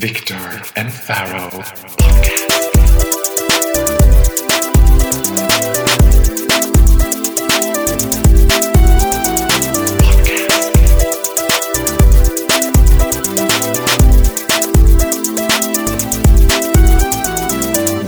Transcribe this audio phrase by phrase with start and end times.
[0.00, 1.64] Victor and Pharaoh.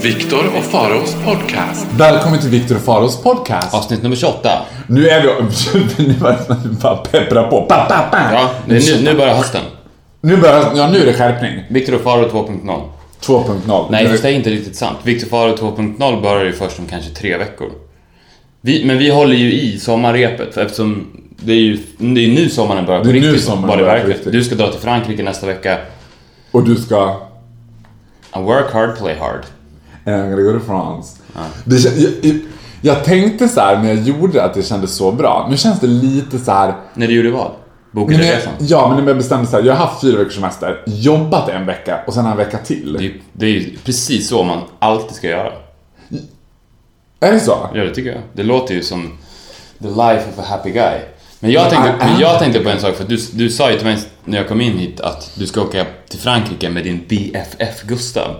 [0.03, 1.87] Viktor och Faraos podcast.
[1.99, 3.75] Välkommen till Viktor och Faros podcast.
[3.75, 4.51] Avsnitt nummer 28.
[4.87, 5.29] Nu är vi...
[6.09, 6.15] Nu
[6.83, 7.63] bara peppra på.
[7.63, 8.33] Pa, pa, pa.
[8.33, 9.63] Ja, nu, nu börjar hösten.
[10.21, 10.73] Nu börjar...
[10.77, 11.63] Ja, nu är det skärpning.
[11.69, 12.83] Victor och Faro 2.0.
[13.21, 13.87] 2.0.
[13.91, 14.99] Nej, fast det är inte riktigt sant.
[15.03, 17.71] Victor Faro 2.0 börjar ju först om kanske tre veckor.
[18.61, 22.87] Vi, men vi håller ju i sommarrepet eftersom det är ju det är nu sommaren
[22.87, 23.49] börjar på Det är nu riktigt.
[23.49, 24.31] vad det verkar.
[24.31, 25.79] Du ska dra till Frankrike nästa vecka.
[26.51, 27.17] Och du ska...
[28.37, 29.45] I work hard, play hard.
[30.05, 31.17] I'm gonna go to France.
[31.65, 32.41] Det, kän- jag, jag,
[32.83, 35.47] jag tänkte så här när jag gjorde det att det kändes så bra.
[35.51, 36.75] Nu känns det lite så här...
[36.95, 37.51] När du gjorde vad?
[37.93, 38.53] Bokade jag, resan?
[38.59, 39.65] ja, men jag bestämde så här.
[39.65, 42.93] Jag har haft fyra veckors semester, jobbat en vecka och sen en vecka till.
[42.93, 45.53] Det är, det är precis så man alltid ska göra.
[47.21, 47.69] Är det så?
[47.75, 48.21] Ja, det tycker jag.
[48.33, 49.19] Det låter ju som
[49.79, 50.99] the life of a happy guy.
[51.43, 53.87] Men jag tänkte, men jag tänkte på en sak, för du, du sa ju till
[53.87, 57.83] mig när jag kom in hit att du ska åka till Frankrike med din BFF
[57.83, 58.37] Gustav.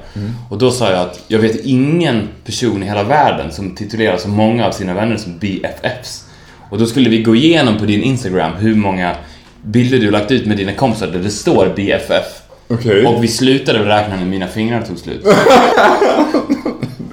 [0.51, 4.29] Och då sa jag att jag vet ingen person i hela världen som titulerar så
[4.29, 6.25] många av sina vänner som BFFs.
[6.71, 9.17] Och då skulle vi gå igenom på din Instagram hur många
[9.63, 12.25] bilder du lagt ut med dina kompisar där det står BFF.
[12.69, 13.07] Okej.
[13.07, 15.25] Och vi slutade räkna när mina fingrar tog slut.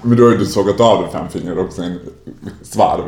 [0.02, 2.00] Men då har ju du sågat av dig fem fingrar också i en
[2.64, 3.04] svarv.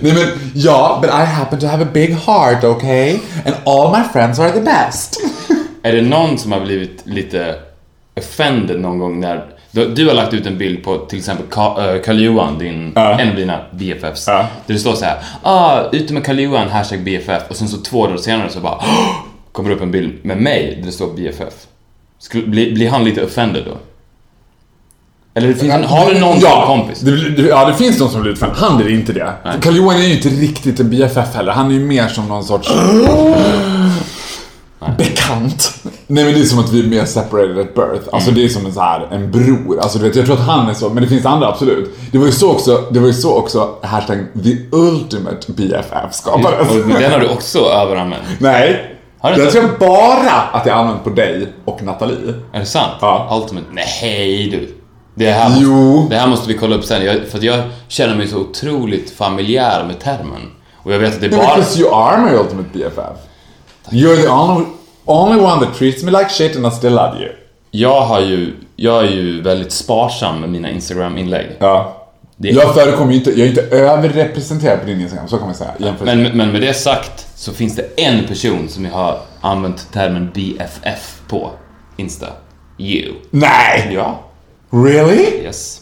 [0.00, 3.18] Nej men, ja, but I happen to have a big heart, okay?
[3.46, 5.20] And all my friends are the best.
[5.82, 7.54] Är det någon som har blivit lite
[8.16, 12.58] offended någon gång när du, har lagt ut en bild på till exempel eh, Karl-Johan,
[12.58, 13.20] din, Ja.
[13.20, 14.24] en av dina BFFs.
[14.26, 14.46] Ja.
[14.66, 17.42] Där det står så här, ah, ute med Karl-Johan, hashtag BFF.
[17.48, 19.10] Och sen så två dagar senare så bara, "Åh!"
[19.52, 21.54] kommer det upp en bild med mig där det står BFF.
[22.18, 23.76] Skulle, bli, blir han lite offended då?
[25.34, 27.00] Eller det finns, en- har du någon ja, kompis?
[27.00, 28.50] Det, ja, det finns någon som blir fan.
[28.54, 29.32] Han är inte det.
[29.44, 29.54] Nej.
[29.62, 31.52] Karl Johan är ju inte riktigt en BFF heller.
[31.52, 32.68] Han är ju mer som någon sorts...
[34.98, 35.82] Bekant.
[36.06, 38.08] Nej men det är som att vi är mer separated at birth.
[38.12, 39.80] Alltså det är som en så här, en bror.
[39.80, 41.90] Alltså du vet, jag tror att han är så, men det finns andra absolut.
[42.12, 46.70] Det var ju så också, det var ju så också hashtag the ultimate BFF skapades.
[46.70, 48.22] Och den har du också överanvänt.
[48.38, 48.94] Nej.
[49.20, 52.34] Har du jag tror bara att jag använt på dig och Nathalie.
[52.52, 52.92] Är det sant?
[53.00, 53.40] Ja.
[53.42, 53.66] Ultimate?
[53.72, 54.74] Nej du.
[55.14, 56.06] Det här, måste, Jo.
[56.10, 57.04] det här måste vi kolla upp sen.
[57.04, 60.50] Jag, för jag känner mig så otroligt familjär med termen.
[60.76, 61.56] Och jag vet att det är bara...
[61.56, 63.27] because you are my ultimate BFF.
[63.90, 64.64] You're the only,
[65.06, 67.28] only one that treats me like shit and I still love you.
[67.70, 68.54] Jag har ju...
[68.76, 71.46] Jag är ju väldigt sparsam med mina Instagram-inlägg.
[71.58, 71.94] Ja.
[72.36, 75.54] Det- Jag förekommer ju inte, jag är inte överrepresenterad på din Instagram, så kan man
[75.54, 75.70] säga.
[75.78, 79.92] Jämfört Men, men med det sagt så finns det en person som jag har använt
[79.92, 81.50] termen BFF på
[81.96, 82.26] Insta.
[82.78, 83.14] You.
[83.30, 83.90] Nej!
[83.94, 84.20] Ja.
[84.70, 85.42] Really?
[85.42, 85.80] Yes.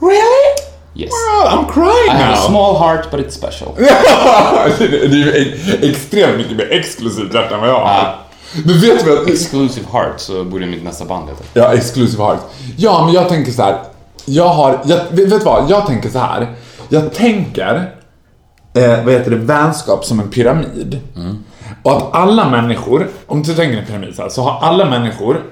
[0.00, 0.73] Really?
[0.96, 1.10] Yes.
[1.10, 2.48] Well, I'm crying I have a now.
[2.48, 3.74] small heart but it's special.
[3.78, 7.94] det är ju ex- extremt mycket mer exklusivt hjärta än vad jag har.
[7.94, 8.14] Ja.
[8.64, 9.28] Men vet du vad?
[9.28, 11.42] Exclusive heart så borde mitt nästa band heta.
[11.54, 12.40] Ja, exclusive heart.
[12.76, 13.78] Ja, men jag tänker så här.
[14.24, 15.70] Jag har, jag, vet du vad?
[15.70, 16.54] Jag tänker så här.
[16.88, 17.90] Jag tänker,
[18.74, 21.00] eh, vad heter det, vänskap som en pyramid.
[21.82, 25.42] Och att alla människor, om du tänker en pyramid så här, så har alla människor,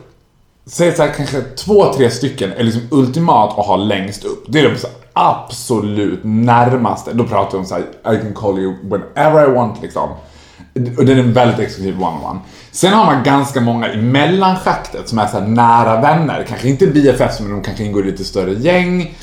[0.67, 4.45] säg så här, kanske två, tre stycken är liksom ultimat att ha längst upp.
[4.49, 7.13] Det är de så absolut närmaste.
[7.13, 10.09] Då pratar vi om så här, I can call you whenever I want liksom.
[10.99, 12.39] Och det är en väldigt exklusiv one-on-one.
[12.71, 16.47] Sen har man ganska många i mellanschaktet som är så nära vänner.
[16.49, 19.15] Kanske inte BFFs men de kanske ingår i lite större gäng.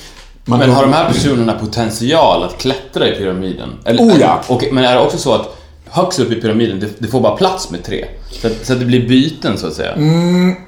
[0.46, 3.70] Man Men har de här personerna potential att klättra i pyramiden?
[3.86, 4.42] Eller, Oh ja.
[4.48, 5.59] och, men är det också så att
[5.92, 8.06] högst upp i pyramiden, det, det får bara plats med tre?
[8.32, 9.94] Så att, så att det blir byten så att säga?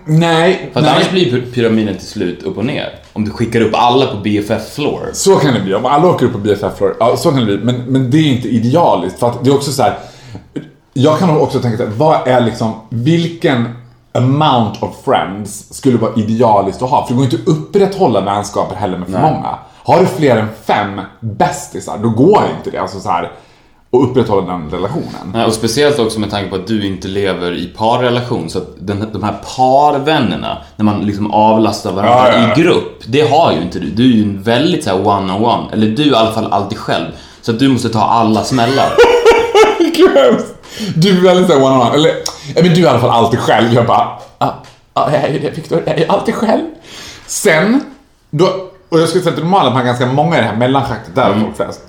[0.06, 0.92] Nej, För nej.
[0.92, 2.90] annars blir py- pyramiden till slut upp och ner.
[3.14, 5.10] Om du skickar upp alla på BFF floor.
[5.14, 5.74] Så kan det bli.
[5.74, 7.58] Om alla åker upp på BFF floor, ja så kan det bli.
[7.58, 9.20] Men, men det är inte idealiskt.
[9.20, 9.98] För att det är också så här.
[10.94, 13.70] Jag kan också tänka så här, vad är liksom, vilken
[14.14, 17.06] amount of friends skulle vara idealiskt att ha?
[17.08, 19.32] För det går inte att upprätthålla vänskaper heller med för Nej.
[19.34, 19.58] många.
[19.84, 22.78] Har du fler än fem bästisar, då går inte det.
[22.82, 23.32] Alltså så här,
[23.94, 25.32] att upprätthålla den relationen.
[25.34, 28.50] Nej, Och speciellt också med tanke på att du inte lever i parrelation.
[28.50, 32.58] Så att den, de här parvännerna, när man liksom avlastar varandra Ja, ja, ja.
[32.58, 33.02] i grupp.
[33.08, 33.90] Det har ju inte du.
[33.90, 35.72] Du är ju en väldigt så här one-on-one.
[35.74, 37.06] Eller du är i alla fall alltid själv.
[37.42, 38.90] Så att du måste ta alla smällar.
[40.96, 41.94] Du är väldigt såhär one-on-one.
[41.94, 42.10] Eller,
[42.56, 43.74] ja, men du är i alla fall alltid själv.
[43.74, 44.08] Jag bara,
[44.40, 44.56] ja,
[44.94, 45.84] ja, jag är det Viktor.
[45.86, 46.62] Jag är alltid själv.
[47.28, 47.82] Sen,
[48.30, 48.46] då,
[48.90, 51.24] och jag skulle säga att normalt man har ganska många i det här mellanschaktet, där
[51.24, 51.82] har folk flest.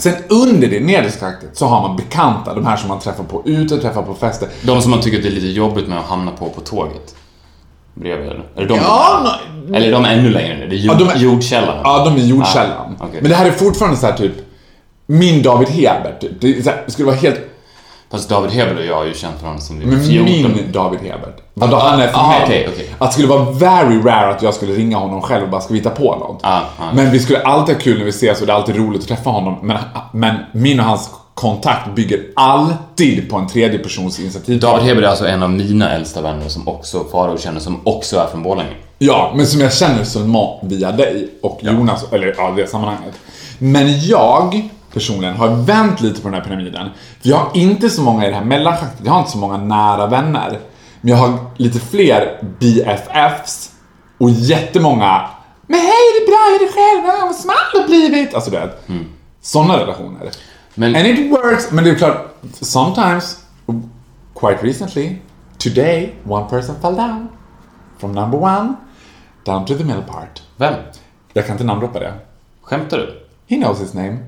[0.00, 3.42] Sen under det nedersta schaktet så har man bekanta, de här som man träffar på
[3.44, 4.48] ute, träffar på fester.
[4.62, 7.14] De som man tycker det är lite jobbigt med att hamna på på tåget.
[7.94, 8.44] bredvid eller?
[8.56, 9.36] Är de Ja,
[9.66, 10.66] de Eller är de ännu längre ner?
[10.66, 11.76] Det är jord, Ja, de är- jordkällan?
[11.84, 12.96] Ja, de är jordkällan.
[13.00, 13.18] Ah, okej.
[13.22, 14.32] Men det här är fortfarande så här typ
[15.06, 16.20] min David Hebert.
[16.20, 16.40] typ.
[16.40, 17.40] Det, här, det skulle vara helt...
[18.10, 20.52] Fast David Hebel och jag har ju känt varandra vi var Men 14.
[20.52, 21.36] min David Hebert.
[21.54, 22.42] Vadå, han är för ah, mig.
[22.44, 22.94] okej, okej.
[22.98, 25.72] Att det skulle vara very rare att jag skulle ringa honom själv och bara ska
[25.72, 26.40] vi hitta på något.
[26.42, 26.92] Ah, ah.
[26.94, 29.08] Men vi skulle alltid ha kul när vi ses och det är alltid roligt att
[29.08, 29.58] träffa honom.
[29.62, 29.78] Men,
[30.12, 34.60] men min och hans kontakt bygger alltid på en tredje persons initiativ.
[34.60, 38.16] David Hebel är alltså en av mina äldsta vänner som också Farao känner, som också
[38.16, 38.74] är från Borlänge.
[38.98, 43.14] Ja, men som jag känner seulement via dig och Jonas, eller ja, det sammanhanget.
[43.58, 46.88] Men jag personligen har vänt lite på den här pyramiden.
[47.22, 49.56] För jag har inte så många i det här mellanschaktet, jag har inte så många
[49.56, 50.58] nära vänner.
[51.00, 53.70] Men jag har lite fler BFFs
[54.18, 55.30] och jättemånga
[55.66, 57.20] Men hej, det är bra, är det själv?
[57.28, 58.34] Vad smal du blivit!
[58.34, 58.88] Alltså du vet.
[59.40, 60.30] Sådana relationer.
[60.74, 63.38] Men- And it works, men det är klart, sometimes,
[64.40, 65.16] quite recently,
[65.58, 67.28] today, one person fell down.
[67.98, 68.74] From number one
[69.44, 70.42] down to the middle part.
[70.56, 70.74] Vem?
[71.32, 72.14] Jag kan inte namndroppa det.
[72.62, 73.22] Skämtar du?
[73.46, 74.18] He knows his name.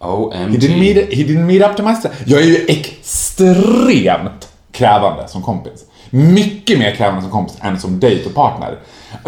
[0.00, 0.34] OMG.
[0.52, 5.28] He didn't meet, he didn't meet up to my st- Jag är ju extremt krävande
[5.28, 5.84] som kompis.
[6.10, 8.78] Mycket mer krävande som kompis än som date och partner.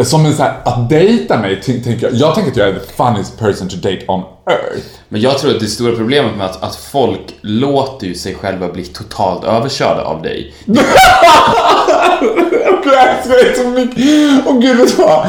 [0.05, 2.93] Som en så här, att dejta mig, tänker jag, jag tänker att jag är the
[2.97, 4.21] funniest person to date on
[4.51, 4.87] earth.
[5.09, 8.69] Men jag tror att det stora problemet med att, att folk låter ju sig själva
[8.69, 10.55] bli totalt överkörda av dig.
[12.85, 14.47] Jag älskar dig så mycket.
[14.47, 15.27] Och gud, vet du vad?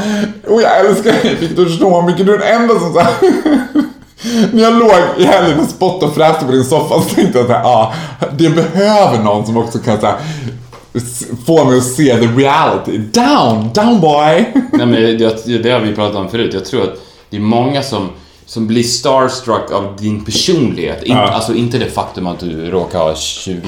[0.48, 2.26] Och jag älskar dig Viktor så mycket.
[2.26, 3.14] Du är den enda som så här...
[4.54, 7.52] När jag låg i helgen och spottade och fräste på din soffa så tänkte jag
[7.52, 7.94] att ah,
[8.38, 10.16] det behöver någon som också kan så här,
[10.94, 12.98] s- få mig att se the reality.
[12.98, 14.46] Down, down boy!
[14.74, 16.54] Nej, men det, det har vi pratat om förut.
[16.54, 16.94] Jag tror att
[17.30, 18.10] det är många som,
[18.46, 21.04] som blir starstruck av din personlighet.
[21.04, 21.22] In, Ja.
[21.32, 23.62] Alltså inte det faktum att du råkar ha 20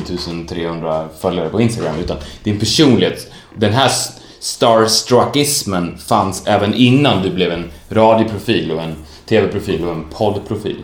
[0.49, 3.27] 300 följare på Instagram, utan din personlighet.
[3.57, 3.91] Den här
[4.39, 8.95] starstruckismen fanns även innan du blev en radioprofil och en
[9.29, 10.77] tv-profil och en poddprofil.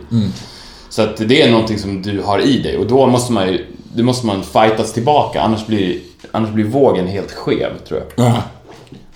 [0.88, 3.66] Så att det är någonting som du har i dig och då måste man ju,
[3.94, 5.98] det måste man fightas tillbaka annars blir,
[6.32, 8.26] annars blir vågen helt skev tror jag.
[8.26, 8.42] Ja.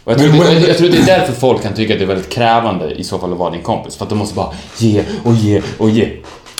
[0.04, 1.98] Och jag, tror Men- det, jag, jag tror det är därför folk kan tycka att
[1.98, 3.96] det är väldigt krävande i så fall att vara din kompis.
[3.96, 6.08] För att de måste bara ge och ge och ge.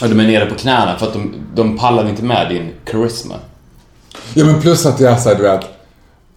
[0.03, 3.35] Och de är nere på knäna för att de, de pallar inte med din karisma.
[4.35, 5.61] Ja men plus att jag såhär, du vet,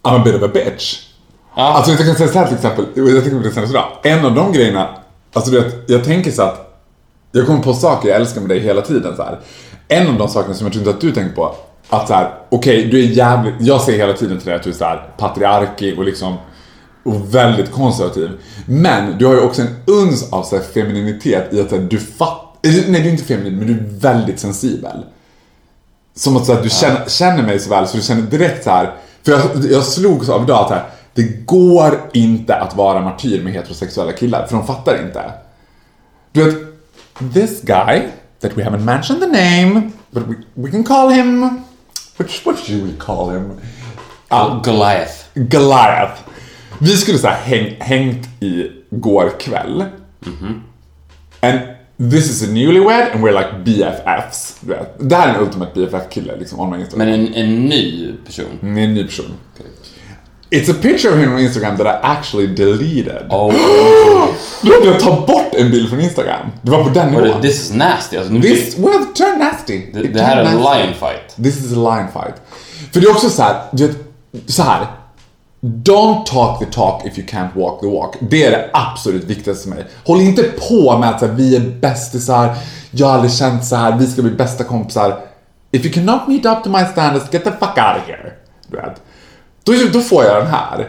[0.02, 0.98] I'm a bit of a bitch.
[1.56, 3.88] Ja, Alltså jag kan säga såhär till exempel, jag tänker på det senast idag.
[4.02, 4.88] En av de grejerna,
[5.32, 6.82] alltså du vet, jag tänker så att
[7.32, 9.40] jag kommer på saker jag älskar med dig hela tiden så här.
[9.88, 11.54] En av de sakerna som jag tror inte att du tänker på,
[11.88, 14.70] att så här, okej, du är jävligt, jag säger hela tiden till dig att du
[14.70, 16.36] är så här patriarkig och liksom
[17.02, 18.30] och väldigt konservativ.
[18.66, 21.82] Men du har ju också en uns av så här, femininitet i att så här,
[21.82, 25.04] du fattar, nej du är inte feminin, men du är väldigt sensibel.
[26.14, 28.70] Som att så att du känner, känner mig så väl så du känner direkt så
[28.70, 28.94] här.
[29.24, 29.40] För jag,
[29.70, 30.84] jag slogs av idag att här,
[31.14, 35.32] det går inte att vara martyr med heterosexuella killar, för de fattar inte.
[36.32, 36.56] Du vet,
[37.34, 38.02] this guy,
[38.40, 41.60] that we haven't mentioned the name, but we, we can call him,
[42.16, 43.52] which, what should we call him?
[44.28, 45.14] Ah, Goliath.
[45.34, 46.22] Goliath.
[46.78, 49.84] Vi skulle här häng, hängt i går kväll.
[51.40, 51.60] And
[52.10, 54.56] this is a newlywed and we're like BFFs.
[54.60, 54.94] Du vet.
[54.98, 56.86] Det här är en ultimate BFF-kille liksom.
[56.94, 58.46] Men en, en ny person.
[58.62, 59.34] Är en ny person.
[60.50, 63.26] It's a picture of him on Instagram that I actually deleted.
[63.30, 63.52] Oh.
[64.62, 66.46] Du vet, jag tar bort en bild från Instagram.
[66.62, 67.42] Det var på den nivån.
[67.42, 68.16] this is nasty.
[68.16, 69.92] Alltså, nu, This, well, turn nasty.
[70.12, 71.36] det, här är en lion fight.
[71.44, 72.34] This is a line fight.
[72.92, 73.96] För det är också så här, du vet,
[74.46, 74.86] så här.
[75.62, 78.16] Don't talk the talk if you can't walk the walk.
[78.20, 79.84] Det är det absolut viktigaste för mig.
[80.06, 82.54] Håll inte på med att så här, vi är bästisar,
[82.90, 85.20] jag har aldrig känt så här, vi ska bli bästa kompisar.
[85.72, 88.32] If you cannot meet up to my standards, get the fuck out of here.
[88.68, 89.02] Du vet.
[89.64, 90.88] Då, då får jag den här.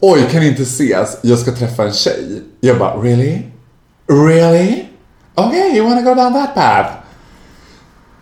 [0.00, 2.42] Oj, kan inte ses, jag ska träffa en tjej.
[2.60, 3.42] Jag bara, really?
[4.08, 4.84] Really?
[5.34, 6.88] Okay, you wanna go down that path?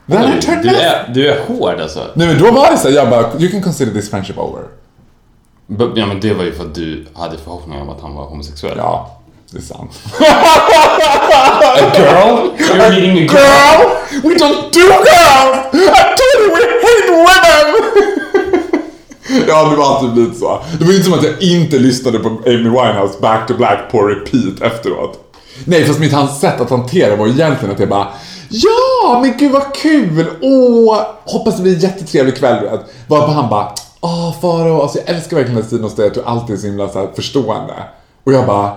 [0.07, 2.07] Then I turn Du är, du är hård alltså.
[2.14, 4.62] Nej men då var det så här, jag bara, you can consider this friendship over.
[5.66, 8.25] B- Ja men det var ju för att du hade förhoppningar om att han var
[8.25, 8.75] homosexuell.
[8.78, 9.90] Ja, det är sant.
[11.62, 12.50] A girl?
[12.59, 13.30] You're meeting a girl?
[13.33, 14.28] Girl!
[14.28, 15.75] We don't do girls!
[15.75, 16.80] I told you!
[19.49, 20.61] ja, det var alltid blivit så.
[20.79, 23.79] Det var ju inte som att jag inte lyssnade på Amy Winehouse back to black
[23.91, 25.19] på repeat efteråt.
[25.65, 28.09] Nej, fast mitt hans sätt att hantera var egentligen att jag bara
[28.49, 30.27] Ja, men gud vad kul!
[30.41, 32.79] Åh, hoppas det blir en jättetrevlig kväll.
[33.07, 33.69] Varpå han bara
[34.01, 36.67] Åh, Faro, alltså jag älskar verkligen den tiden hos dig, att du alltid är så
[36.67, 37.75] himla så här, förstående.
[38.25, 38.73] Och jag bara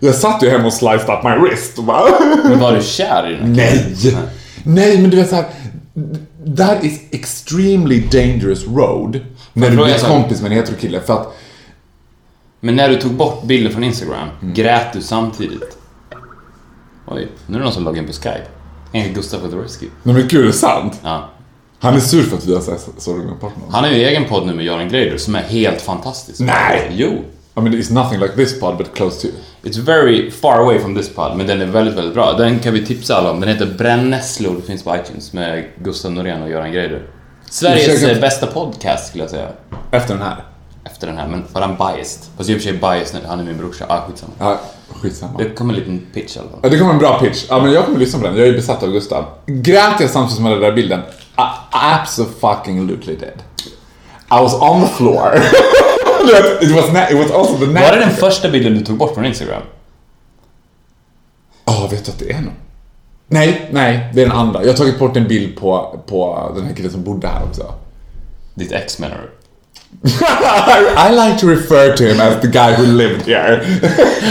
[0.00, 2.04] Jag satt ju hemma och sliced up my wrist och bara
[2.44, 3.86] Men var du kär i den här?
[4.04, 4.16] Nej!
[4.64, 5.44] Nej, men du vet såhär.
[6.56, 9.20] That is extremely dangerous road.
[9.52, 11.00] När du blir kompis med en heterokille.
[11.00, 11.36] För att
[12.60, 14.54] Men när du tog bort bilden från Instagram, Mm.
[14.54, 15.78] grät du samtidigt?
[17.06, 18.46] Oj, nu är det någon som loggar in på Skype.
[18.92, 19.86] Enligt Gustav Fedorovski.
[20.02, 21.00] Nej men gud, är det sant?
[21.02, 21.30] Ja.
[21.78, 23.72] Han är sur för att vi har bort någon.
[23.72, 26.40] Han har ju egen podd nu med Göran Greider som är helt fantastisk.
[26.40, 26.90] Nej!
[26.92, 27.24] Jo.
[27.56, 29.28] I mean, it's nothing like this pod but close to.
[29.62, 32.32] It's very far away from this pod, men den är väldigt, väldigt bra.
[32.32, 33.40] Den kan vi tipsa alla om.
[33.40, 37.02] Den heter Brännässlor, finns på iTunes med Gustav Norén och Göran Greider.
[37.50, 39.48] Sveriges Försöker- eh, bästa podcast skulle jag säga.
[39.90, 40.44] Efter den här.
[40.84, 42.22] Efter den här, men var han biased?
[42.36, 43.84] Fast i och för sig biased nu, han är min brorsa.
[43.88, 44.32] Ah, skitsamma.
[44.38, 44.60] Ja,
[45.02, 45.38] skitsamma.
[45.38, 46.58] Det kommer en liten pitch i alla fall.
[46.62, 47.44] Ja, det kommer en bra pitch.
[47.48, 48.36] Ja, men jag kommer lyssna på den.
[48.36, 49.24] Jag är ju besatt av Gustav.
[49.46, 51.00] Grät jag samtidigt som jag hade den där bilden?
[51.00, 53.42] I absolutely did.
[54.30, 55.30] I was on the floor.
[56.26, 58.84] Du vet, it was, na- it was also the Var det den första bilden du
[58.84, 59.62] tog bort från Instagram?
[61.64, 62.52] Ja, vet du att det är någon?
[63.26, 64.62] Nej, nej, det är den andra.
[64.62, 67.74] Jag har tagit bort en bild på, på den här killen som bodde här också.
[68.54, 69.30] Ditt ex menar du?
[71.08, 73.64] I like to refer to him as the guy who lived here.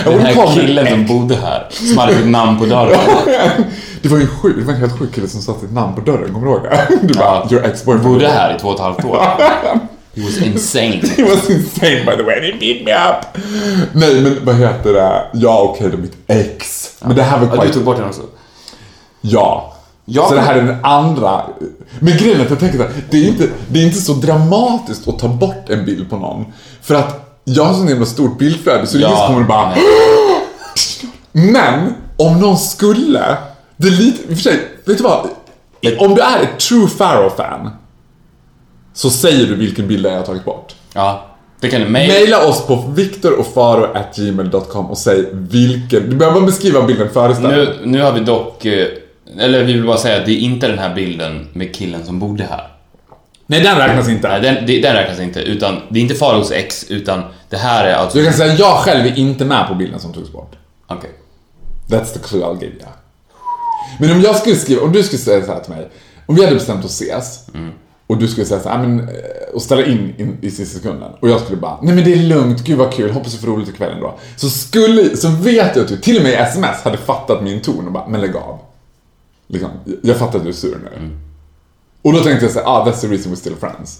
[0.05, 2.99] Den här killen som bodde här, som hade ditt namn på dörren.
[4.01, 6.01] Det var ju sjukt, det var en helt sjuk kille som satte sitt namn på
[6.01, 6.87] dörren, kommer du ihåg det?
[7.01, 8.03] Du bara, your ex-boyfriend.
[8.03, 9.17] Bodde här i två och ett halvt år.
[10.15, 11.01] He was insane.
[11.17, 13.43] He was insane by the way, he beat me up.
[13.93, 15.25] Nej men vad heter det?
[15.33, 16.89] Ja okej, det är mitt ex.
[16.99, 17.67] Men det här var Ja, quite...
[17.67, 18.21] du tog bort den också?
[19.21, 19.73] Ja.
[20.05, 20.29] Ja.
[20.29, 21.41] Så det här är den andra.
[21.99, 24.13] Men grejen är att jag tänker så här, det är, inte, det är inte så
[24.13, 26.45] dramatiskt att ta bort en bild på någon.
[26.81, 29.69] För att jag har sån himla stort bildflöde så det är ingen som kommer bara...
[29.69, 29.83] nej.
[31.31, 33.37] Men om någon skulle,
[33.77, 35.27] det är lite, i och för sig, vet du vad?
[35.99, 37.69] Om du är ett true Farrow-fan
[38.93, 40.75] så säger du vilken bild jag har tagit bort.
[40.93, 41.25] Ja,
[41.59, 42.13] det kan du mejla.
[42.13, 47.57] Maila oss på viktorochfaro.gmail.com och säg vilken, du behöver beskriva bilden föreställer.
[47.65, 48.65] Nu, nu har vi dock...
[48.65, 48.87] eh,
[49.39, 52.19] Eller vi vill bara säga att det är inte den här bilden med killen som
[52.19, 52.67] bodde här.
[53.45, 54.27] Nej, den räknas inte.
[54.27, 55.39] Nej, den, det- den räknas inte.
[55.39, 58.17] Utan, det är inte Faraos ex, utan det här är alltså...
[58.17, 60.51] Du kan säga jag själv är inte med på bilden som togs bort.
[60.87, 61.09] Okej.
[61.89, 62.83] That's the clue I'll give you.
[63.99, 65.89] Men om jag skulle skriva, om du skulle säga så här till mig.
[66.25, 67.39] Om vi hade bestämt oss ses.
[68.13, 69.05] Och du skulle säga så här, "Ah, men, eh,
[69.53, 71.11] och ställa in, in i sista sekunden.
[71.19, 73.47] Och jag skulle bara, nej men det är lugnt, gud vad kul, hoppas du får
[73.47, 74.17] roligt ikväll ändå.
[74.35, 77.61] Så skulle, så vet jag att du till och med i sms hade fattat min
[77.61, 78.59] ton och bara, men lägg av.
[79.47, 79.69] Liksom,
[80.01, 81.09] jag fattar att du är sur nu.
[82.01, 83.99] Och då tänkte jag så här, ah that's the reason we're still friends.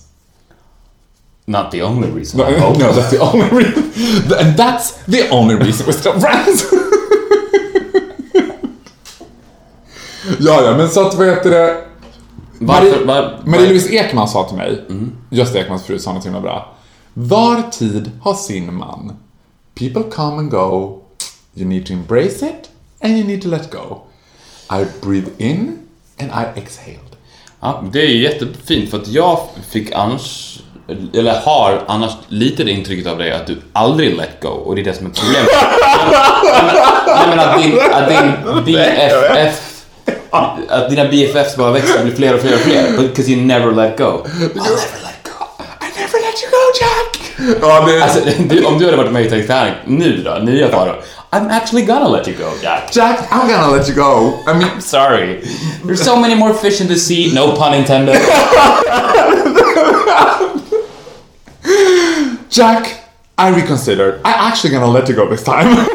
[1.45, 2.39] Not the only reason.
[2.39, 3.83] No, no, that's the only reason.
[4.39, 6.65] And that's the only reason we're still friends.
[10.39, 11.77] ja, ja, men så att vad heter det?
[12.65, 14.83] Varför, var, Marie-Louise Ekman sa till mig,
[15.29, 16.75] Gösta Ekmans fru sa något himla bra.
[17.13, 19.15] Var tid har sin man.
[19.75, 20.99] People come and go.
[21.55, 22.69] You need to embrace it
[23.01, 24.01] and you need to let go.
[24.71, 25.77] I breathe in
[26.19, 26.99] and I exhaled.
[27.59, 29.39] Ja, det är ju jättefint för att jag
[29.69, 30.59] fick annars,
[31.13, 34.81] eller har annars lite det intrycket av dig att du aldrig let go och det
[34.81, 35.49] är det som är problemet.
[37.07, 39.72] Nej men att din, att din BFF,
[40.69, 42.97] att dina BFFs bara växer och blir fler och fler och fler.
[42.97, 44.03] Because you never let go.
[44.03, 45.45] I'll never let go.
[45.81, 47.19] I never let you go Jack!
[47.61, 48.03] Ja, det...
[48.03, 50.95] Alltså, du, om du hade varit med i Titanic nu då, nya Farao.
[51.31, 52.95] I'm actually gonna let you go, Jack.
[52.95, 54.39] Jack, I'm gonna let you go.
[54.47, 55.41] I mean, Sorry.
[55.85, 58.15] There's so many more fish in the sea, no pun intended.
[62.49, 62.87] Jack,
[63.37, 64.21] I reconsidered.
[64.23, 65.65] I'm actually gonna let you go this time.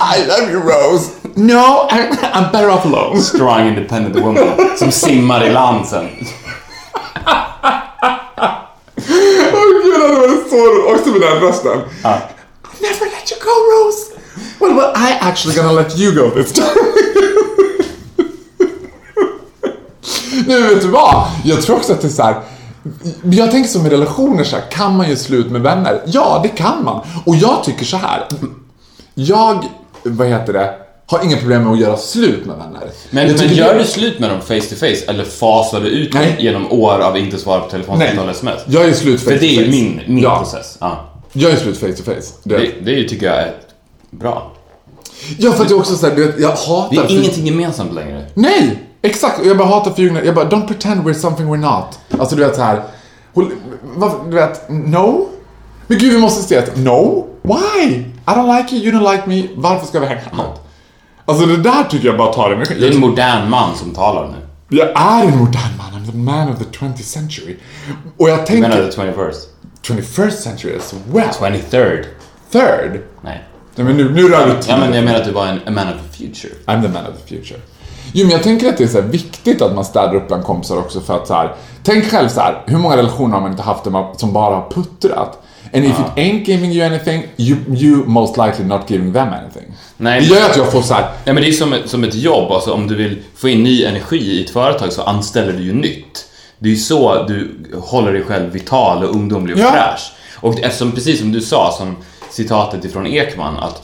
[0.00, 1.23] I love you, Rose.
[1.36, 3.20] No, I, I'm better off alone.
[3.20, 6.08] Strong independent woman som simmar i land sen.
[9.52, 10.92] Åh gud, det varit så.
[10.94, 11.78] Också med den rösten.
[12.80, 14.12] Never let you go, Rose.
[14.60, 16.66] Well, well, I actually gonna let you go this time.
[20.46, 21.26] Nu vet du vad?
[21.44, 22.40] Jag tror också att det är så här.
[23.22, 26.02] Jag tänker som i relationer så här, kan man ju slut med vänner?
[26.06, 27.00] Ja, det kan man.
[27.26, 28.26] Och jag tycker så här.
[29.14, 29.64] Jag,
[30.02, 30.74] vad heter det,
[31.06, 32.80] har inga problem med att göra slut med vänner.
[33.10, 35.88] Men, jag men gör det- du slut med dem face to face eller fasar du
[35.88, 36.36] ut Nej.
[36.38, 38.60] genom år av inte svara på telefonsamtal eller sms?
[38.66, 39.70] Jag är slut face För det är to ju face.
[39.70, 40.76] min, min ja, process.
[40.80, 41.04] Ja.
[41.32, 42.32] Jag är slut face to face.
[42.42, 43.54] Det, Det, det är tycker jag är
[44.10, 44.52] bra.
[45.38, 46.88] ja, för att jag också såhär, du vet, jag hatar...
[46.90, 48.24] Vi har för- ingenting gemensamt längre.
[48.34, 48.78] Nej!
[49.02, 50.24] Exakt, och jag bara hatar förljugna.
[50.24, 52.20] Jag bara, don't pretend we're something we're not.
[52.20, 52.82] Alltså du vet såhär,
[54.30, 55.28] du vet, no?
[55.86, 57.26] Men gud vi måste se att, no?
[57.42, 57.84] Why?
[58.26, 60.60] I don't like you, you don't like me, varför ska vi hänga out?
[61.26, 64.28] Alltså det där tycker jag bara tar det Det är en modern man som talar
[64.28, 64.36] nu.
[64.76, 67.56] Jag är en modern man, I'm the man of the 20th century.
[68.16, 69.34] Och jag tänker, menar the 21st.
[69.82, 71.28] 21st century as well.
[71.52, 72.04] 23rd.
[72.52, 73.00] Third?
[73.20, 73.44] Nej.
[73.74, 75.70] Nej men nu, nu rör vi Ja men jag menar att du var en a
[75.70, 76.54] man of the future.
[76.66, 77.60] I'm the man of the future.
[78.12, 80.76] Jo, men jag tänker att det är så viktigt att man städar upp bland kompisar
[80.76, 83.62] också för att så här, tänk själv så här, hur många relationer har man inte
[83.62, 85.43] haft där man, som bara har puttrat?
[85.74, 89.72] And if it ain't giving you anything, you, you most likely not giving them anything.
[89.96, 90.20] Nej.
[90.20, 92.14] Det gör att jag får så här, Nej men det är som ett, som ett
[92.14, 95.62] jobb, alltså om du vill få in ny energi i ett företag så anställer du
[95.62, 96.24] ju nytt.
[96.58, 97.50] Det är ju så du
[97.80, 99.70] håller dig själv vital och ungdomlig och Ja.
[99.72, 100.12] fräsch.
[100.36, 101.96] Och eftersom, precis som du sa, som
[102.30, 103.82] citatet ifrån Ekman, att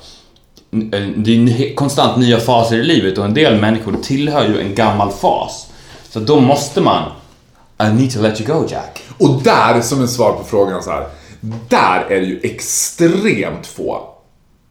[0.94, 4.74] eh, det är konstant nya faser i livet och en del människor tillhör ju en
[4.74, 5.66] gammal fas.
[6.10, 7.02] Så då måste man
[7.82, 9.02] I need to let you go Jack.
[9.18, 11.06] Och där, som en svar på frågan så här.
[11.68, 14.08] Där är det ju extremt få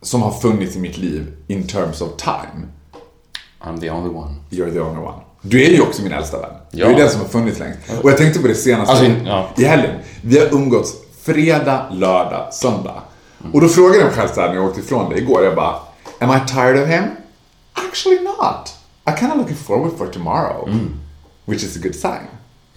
[0.01, 2.67] som har funnits i mitt liv in terms of time.
[3.61, 4.35] I'm the only one.
[4.49, 5.21] You're the only one.
[5.41, 6.49] Du är ju också min äldsta vän.
[6.71, 6.97] Du är Ja.
[6.97, 7.79] den som har funnits längst.
[8.03, 9.49] Och jag tänkte på det senaste Alltså, ja.
[9.57, 9.95] i helgen.
[10.21, 13.01] Vi har umgåtts fredag, lördag, söndag.
[13.53, 15.43] Och då frågade jag mig själv så här när jag åkte ifrån dig igår.
[15.43, 15.75] Jag bara,
[16.19, 17.03] am I tired of him?
[17.73, 18.73] Actually not.
[19.07, 20.67] I kind of looking forward for tomorrow.
[20.67, 20.99] Mm.
[21.45, 22.27] Which is a good sign.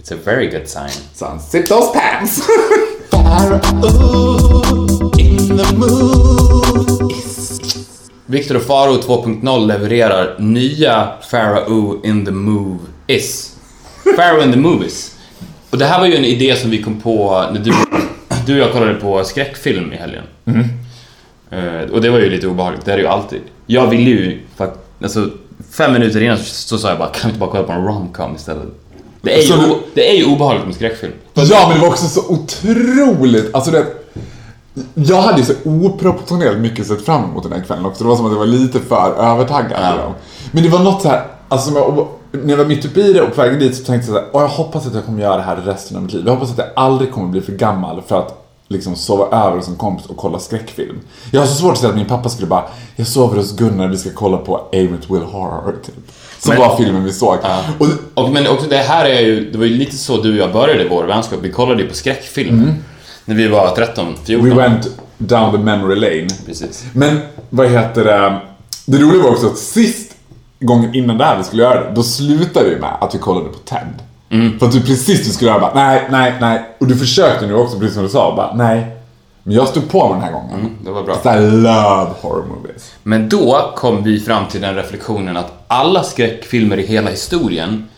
[0.01, 0.91] It's a very good sign.
[1.15, 2.41] So unzip those pants.
[8.27, 13.57] Viktor och Faro 2.0 levererar nya Pharaoh in the Move is.
[14.17, 15.15] Pharaoh in the Movies.
[15.71, 17.73] Och det här var ju en idé som vi kom på när du,
[18.47, 20.25] du och jag kollade på skräckfilm i helgen.
[21.51, 23.41] Eh, och det var ju lite obehagligt, det är ju alltid.
[23.67, 25.31] Jag ville ju fakt- alltså
[25.71, 27.85] fem minuter innan så, så sa jag bara kan vi inte bara kolla på en
[27.85, 28.69] romcom istället?
[29.23, 31.13] Det är, ju, o- det är ju obehagligt med skräckfilm.
[31.35, 33.55] Ja, men det var också så otroligt.
[33.55, 33.87] Alltså det,
[34.95, 38.05] jag hade ju så oproportionerligt mycket sett fram emot den här kvällen också.
[38.05, 39.79] Det var som att jag var lite för övertaggad.
[39.83, 39.97] Ja.
[40.03, 40.13] dem.
[40.53, 43.23] Men det var något så här, alltså jag, när jag var mitt uppe i det
[43.23, 45.23] och på väg dit så tänkte jag så här, "Åh, jag hoppas att jag kommer
[45.23, 46.23] göra det här resten av mitt liv.
[46.27, 48.42] Jag hoppas att jag aldrig kommer bli för gammal för att
[48.73, 51.01] liksom sova över hos en kompis och kolla skräckfilm.
[51.31, 52.65] Jag har så svårt att säga att min pappa skulle bara,
[52.97, 55.95] jag sover hos Gunnar, vi ska kolla på Amityville Horror, typ.
[56.39, 57.39] Som Men- var filmen vi såg.
[57.79, 60.37] Och, Och, men också det här är ju, det var ju lite så du och
[60.39, 61.39] jag började vår vänskap.
[61.43, 62.75] Vi kollade ju på skräckfilm.
[63.25, 64.49] När vi var 13, 14.
[64.49, 64.89] we went
[65.19, 66.31] down the memory lane.
[66.47, 66.85] Precis.
[66.95, 68.41] Men vad heter det?
[68.87, 70.13] Det roliga var också att sist
[70.61, 73.49] gången innan det här vi skulle göra det, då slutade vi med att vi kollade
[73.49, 74.03] på Ted.
[74.33, 74.59] Mm.
[74.59, 76.63] För att du precis du skulle göra bara nej, nej, nej.
[76.79, 78.87] Och du försökte nu också, precis som du sa, bara nej.
[79.43, 80.61] Men jag stod på mig den här gången.
[80.61, 81.37] Mm, det var bra.
[81.37, 82.93] I love horror movies.
[83.03, 87.89] Men då kom vi fram till den reflektionen att alla skräckfilmer i hela historien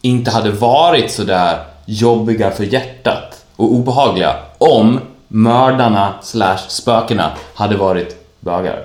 [0.00, 8.40] inte hade varit sådär jobbiga för hjärtat och obehagliga om mördarna slash spökena hade varit
[8.40, 8.84] bögar.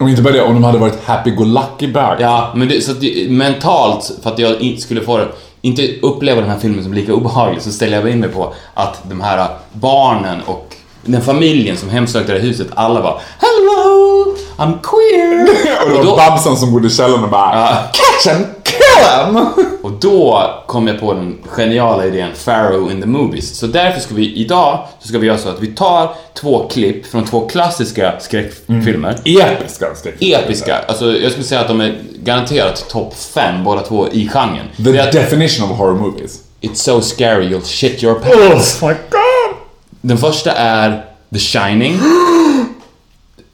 [0.00, 2.16] Och inte bara det, om de hade varit happy-go-lucky bögar.
[2.20, 5.28] Ja, men det, så att det, mentalt, för att jag inte skulle få det,
[5.60, 9.10] inte uppleva den här filmen som lika obehaglig, så ställer jag in mig på att
[9.10, 14.78] de här barnen och den familjen som hemsökte det här huset, alla var Hello, I'm
[14.82, 15.42] queer!
[15.84, 17.76] Och det var då, Babson som bodde i källaren och bara Ja.
[17.92, 19.46] Catch him, kill him!
[19.82, 23.58] och då kom jag på den geniala idén Pharaoh in the Movies.
[23.58, 27.06] Så därför ska vi idag, så ska vi göra så att vi tar två klipp
[27.06, 29.16] från två klassiska skräckfilmer.
[29.24, 30.38] Episka skräckfilmer.
[30.38, 34.66] Episka, alltså jag skulle säga att de är garanterat topp fem båda två i genren.
[34.84, 36.38] The att definition of horror movies.
[36.60, 38.82] It's so scary you'll shit your pants.
[38.82, 39.56] my god!
[40.00, 42.00] Den första är The Shining.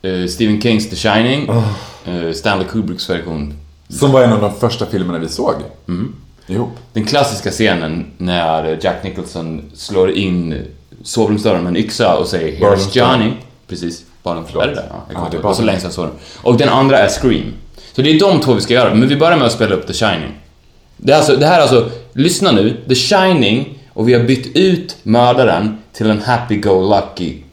[0.04, 1.48] Eh, Stephen Kings The Shining.
[2.04, 3.54] Eh, Stanley Kubricks version.
[3.88, 5.54] Som var en av de första filmerna vi såg.
[5.88, 6.14] Mm.
[6.46, 6.70] Ihop.
[6.92, 10.62] Den klassiska scenen när Jack Nicholson slår in
[11.02, 13.32] sovrumsdörren med en yxa och säger Here's Johnny.
[13.66, 14.86] Precis, Barnum Är det där?
[14.90, 15.44] Ja, kommer det ihåg.
[15.44, 15.66] Och så Barnum.
[15.66, 16.12] längst jag så den.
[16.42, 17.52] Och den andra är Scream.
[17.92, 19.86] Så det är de två vi ska göra, men vi börjar med att spela upp
[19.86, 20.32] The Shining.
[20.96, 24.56] Det, är alltså, det här är alltså, lyssna nu, The Shining och vi har bytt
[24.56, 27.43] ut mördaren till en happy-go-lucky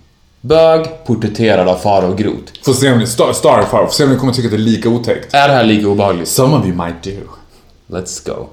[0.41, 2.53] bög porträtterad av Farao Groth.
[2.65, 4.59] Får se om ni, Star, Starfire, får se om ni kommer tycka att det är
[4.59, 5.33] lika otäckt.
[5.33, 6.27] Är det här lika obehagligt?
[6.27, 7.11] Some of you might do.
[7.87, 8.47] Let's go.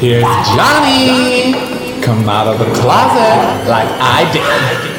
[0.00, 1.54] Here's Johnny!
[2.04, 4.92] Come out of the closet like I did.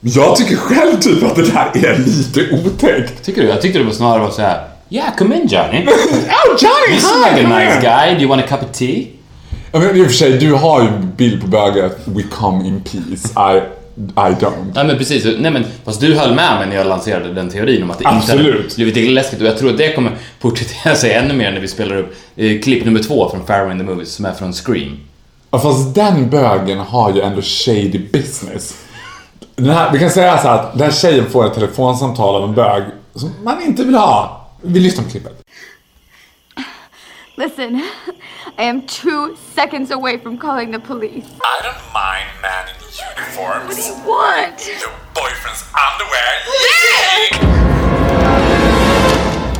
[0.00, 3.24] Jag tycker själv typ att det där är lite otäckt.
[3.24, 3.48] Tycker du?
[3.48, 4.73] Jag tyckte det var snarare var så här.
[4.88, 5.86] Yeah, come in Johnny.
[6.46, 6.94] Oh Johnny!
[6.94, 8.14] You seem like a nice guy.
[8.14, 9.06] Do you want a cup of tea?
[9.72, 12.66] Ja, men i och för sig, du har ju bild på bögar att we come
[12.66, 13.54] in peace.
[13.54, 13.58] I,
[14.16, 14.72] I don't.
[14.74, 17.82] Nej men precis, nej men fast du höll med mig när jag lanserade den teorin
[17.82, 18.72] om att det inte Absolut.
[18.76, 21.68] hade blivit läskigt och jag tror att det kommer porträttera sig ännu mer när vi
[21.68, 24.96] spelar upp eh, klipp nummer två från Pharaoh in the Movies som är från Scream.
[25.50, 28.74] Ja, fast den bögen har ju ändå shady business.
[29.56, 32.48] Den här, vi kan säga så här att den här tjejen får ett telefonsamtal av
[32.48, 32.82] en bög
[33.14, 34.43] som man inte vill ha.
[34.66, 35.42] Vi lyssnar på klippet.
[37.36, 37.76] Listen,
[38.58, 41.24] I am two seconds away from calling the police.
[41.24, 42.74] I don't mind man in
[43.16, 43.66] uniforms.
[43.66, 44.66] What do you want?
[44.80, 46.32] Your boyfriend's underwear.
[46.64, 47.20] Yay!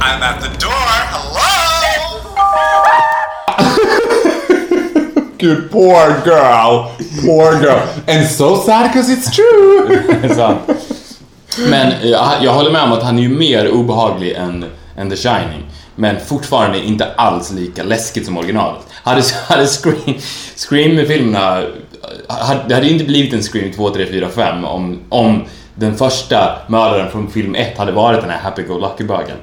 [0.00, 0.86] I'm at the door.
[1.12, 1.64] Hello?
[5.38, 6.94] gud, poor girl.
[7.24, 7.82] Poor girl.
[8.08, 9.88] And so sad because it's true.
[11.70, 14.64] Men eh, jag, jag håller med om att han är ju mer obehaglig än,
[14.96, 15.62] än The Shining.
[15.96, 18.82] Men fortfarande inte alls lika läskigt som originalet.
[19.02, 20.14] Hade, hade Scream,
[20.56, 21.62] Scream-filmerna...
[22.28, 25.42] hade- Det hade inte blivit en Scream 2, 3, 4, 5 om, om
[25.74, 29.36] den första mördaren från film 1 hade varit den här Happy-Go-Lucky-bögen.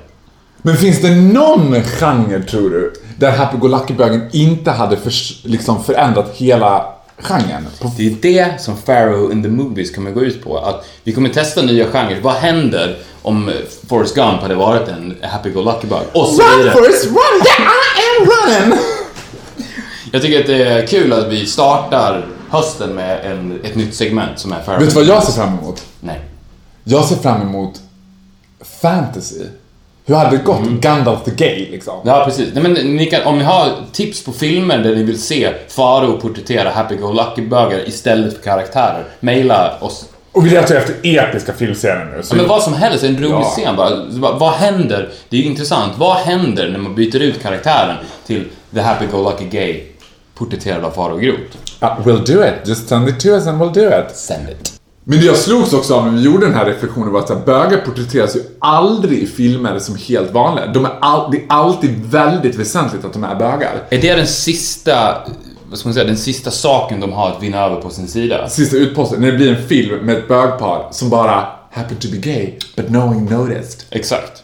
[0.61, 5.13] Men finns det någon genre, tror du, där Happy-Go-Lucky-bögen inte hade för,
[5.47, 6.85] liksom förändrat hela
[7.21, 7.67] genren?
[7.97, 10.57] Det är det som Pharaoh in the Movies kommer gå ut på.
[10.57, 12.21] Att vi kommer testa nya genrer.
[12.21, 13.51] Vad händer om
[13.89, 16.01] Forrest Gump hade varit en Happy-Go-Lucky-bug?
[16.13, 16.73] Och så Run vidare.
[16.73, 17.41] Forrest, run!
[17.45, 18.79] Yeah, I am running!
[20.11, 24.39] Jag tycker att det är kul att vi startar hösten med en, ett nytt segment
[24.39, 24.79] som är Pharaoh.
[24.79, 25.83] Vet du vad jag ser fram emot?
[25.99, 26.21] Nej.
[26.83, 27.81] Jag ser fram emot
[28.81, 29.45] fantasy.
[30.05, 30.67] Hur hade det gått?
[30.67, 31.93] Gandalf the Gay, liksom.
[32.05, 32.49] Ja, precis.
[32.53, 36.17] Nej, men ni kan, om ni har tips på filmer där ni vill se Faro
[36.19, 40.05] porträttera Happy-Go-Lucky-bögar istället för karaktärer, mejla oss.
[40.31, 42.21] Och vi letar efter episka filmscener nu.
[42.29, 43.43] Ja, men vad som helst, en rolig Ja.
[43.43, 44.37] scen bara.
[44.37, 45.09] Vad händer?
[45.29, 45.93] Det är ju intressant.
[45.97, 47.95] Vad händer när man byter ut karaktären
[48.27, 49.83] till The Happy-Go-Lucky Gay
[50.35, 51.39] porträtterad av Faro Groth?
[51.79, 52.53] Ah, we'll do it.
[52.67, 54.15] Just send it to us and we'll do it.
[54.15, 54.70] Send it.
[55.03, 57.35] Men det jag slogs också av när vi gjorde den här reflektionen var att här,
[57.45, 60.67] bögar porträtteras ju aldrig i filmer som helt vanliga.
[60.67, 63.83] De är all, det är alltid väldigt väsentligt att de är bögar.
[63.89, 65.17] Är det den sista,
[65.69, 68.49] vad ska man säga, den sista saken de har att vinna över på sin sida?
[68.49, 72.17] Sista utposten, när det blir en film med ett bögpar som bara happen to be
[72.17, 73.83] gay, but no one noticed.
[73.89, 74.43] Exakt.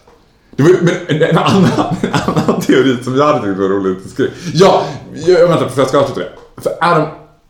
[0.55, 4.11] Det var, men en, annan, en annan teori som jag hade tyckt var roligt att
[4.11, 4.31] skriva.
[4.53, 4.83] Ja,
[5.25, 6.61] jag, vänta, för jag ska avsluta det.
[6.61, 7.07] För är de,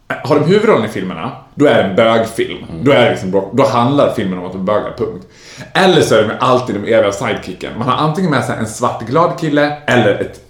[0.07, 2.57] har de huvudrollen i filmerna, då är det en bögfilm.
[2.81, 5.27] Då, är det liksom, då handlar filmen om att de bögar, punkt.
[5.73, 7.71] Eller så är det med alltid de eviga sidekicken.
[7.77, 10.41] Man har antingen med sig en svart glad kille eller ett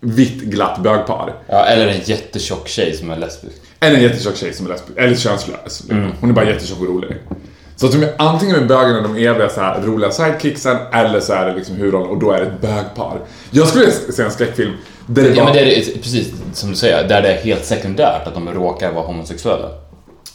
[0.00, 1.34] vitt glatt bögpar.
[1.48, 3.56] Ja, eller en jättetjock tjej som är lesbisk.
[3.80, 5.82] Eller en jättetjock tjej som är lesbisk, eller könslös.
[6.20, 7.16] Hon är bara jättetjock och rolig.
[7.76, 11.32] Så att de är antingen med bögarna de eviga så här, roliga sidekicksen, eller så
[11.32, 13.20] är det liksom huvudrollen och då är det ett bögpar.
[13.50, 14.72] Jag skulle se en skräckfilm
[15.06, 18.26] där det Ja, men det är precis som du säger, där det är helt sekundärt
[18.26, 19.68] att de råkar vara homosexuella.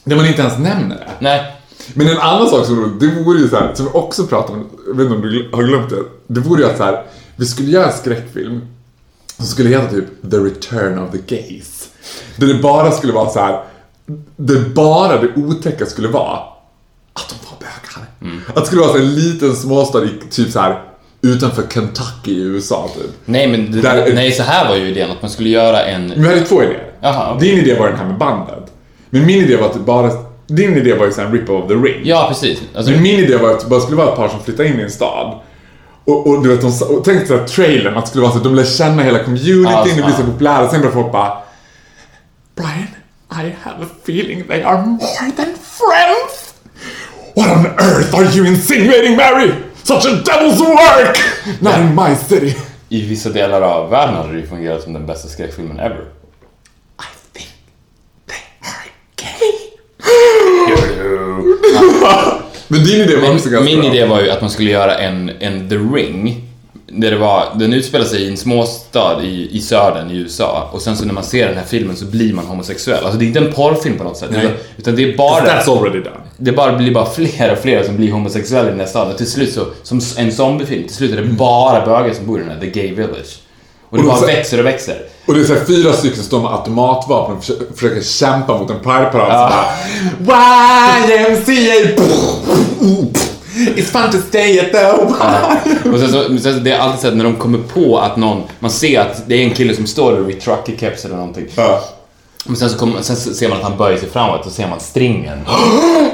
[0.03, 1.09] Där man inte ens nämner det.
[1.19, 1.55] Nej,
[1.93, 4.69] Men en annan sak som det vore ju så här, som vi också pratade om,
[4.87, 6.03] jag vet inte om du har glömt det.
[6.27, 7.03] Det vore ju att så här,
[7.35, 8.61] vi skulle göra en skräckfilm
[9.37, 11.89] som skulle heta typ The Return of the Gays.
[12.35, 13.63] Där det bara skulle vara så här,
[14.35, 16.39] det bara det otäcka skulle vara
[17.13, 18.07] att de var bögar.
[18.47, 20.81] Att det skulle vara så en liten småstad i typ så här
[21.21, 23.11] utanför Kentucky i USA typ.
[23.25, 26.13] nej men det, Där- nej, så här var ju idén att man skulle göra en...
[26.17, 26.83] Vi hade två idéer.
[27.01, 27.49] Jaha, okej.
[27.49, 28.71] Din idé var den här med bandet.
[29.09, 30.11] Men min idé var att bara,
[30.47, 32.01] din idé var ju så här en rip of the ring.
[32.03, 32.59] Ja, precis.
[32.75, 34.79] Alltså, Men min idé var att det bara skulle vara ett par som flyttar in
[34.79, 35.39] i en stad.
[36.05, 38.43] Och, och du vet, de, och tänk såhär trailern, att det skulle vara så att
[38.43, 40.25] de lär känna hela communityn, Alltså, det blir så ja.
[40.31, 40.69] populära.
[40.69, 41.37] Sen börjar folk bara
[42.55, 42.87] Brian,
[43.31, 46.53] I have a feeling they are more than friends.
[47.35, 49.51] What on earth are you insinuating Mary?
[49.91, 51.17] Such a devil's work!
[51.61, 52.55] Not in my city.
[52.89, 56.05] I vissa delar av världen hade det ju fungerat som den bästa skräckfilmen ever.
[56.99, 57.49] I think
[58.27, 59.51] they are gay.
[62.67, 63.93] Men din idé var också Min, ganska min bra.
[63.93, 66.47] idé var ju att man skulle göra en, en The Ring.
[66.93, 70.69] Där det var, den utspelar sig i en småstad i, i södern i USA.
[70.71, 73.03] Och sen så när man ser den här filmen så blir man homosexuell.
[73.03, 74.29] Alltså det är inte en porrfilm på något sätt.
[74.31, 74.41] Nej.
[74.45, 75.45] Utan, utan det är bara...
[75.45, 76.15] That's already done.
[76.37, 79.17] Det bara blir bara fler och fler som blir homosexuella i den här staden.
[79.17, 82.43] Till slut så, som en zombiefilm, till slut är det bara bögar som bor i
[82.43, 83.39] den här The Gay Village.
[83.89, 85.01] Och det Och bara så- växer och växer.
[85.25, 88.57] Och det är så här fyra stycken som står med automatvapen och försöker, försöker kämpa
[88.57, 89.53] mot en Pride-parad.
[90.19, 92.01] bara, YMCA!
[93.55, 94.85] It's fun to stay at the...
[95.89, 98.17] Och sen så, sen så det är alltid så att när de kommer på att
[98.17, 101.47] någon, man ser att det är en kille som står där vid trucker-keps eller någonting.
[101.55, 101.83] Ja.
[102.45, 104.67] Men sen så, kommer, sen så ser man att han böjer sig framåt och ser
[104.67, 105.39] man stringen.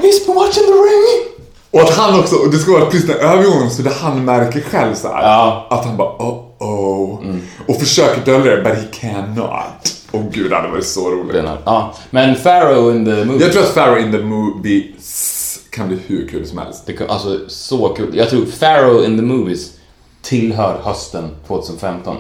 [0.02, 1.34] He's been watching the ring!
[1.72, 4.96] Och att han också, det ska vara precis den övergången så det han märker själv
[4.96, 5.68] så här, Ja.
[5.70, 7.20] Att han bara oh oh
[7.68, 9.98] Och försöker dölja det, but he cannot.
[10.12, 11.44] Åh gud, det hade varit så roligt.
[11.66, 11.94] Ja.
[12.10, 13.44] Men Pharaoh in the movie.
[13.44, 15.37] Jag tror att Farrow in the movies
[15.78, 16.84] kan bli hur kul som helst.
[16.86, 18.18] Det, kan- alltså så kul.
[18.18, 19.74] Jag tror Pharaoh in the movies
[20.22, 22.18] tillhör hösten 2015.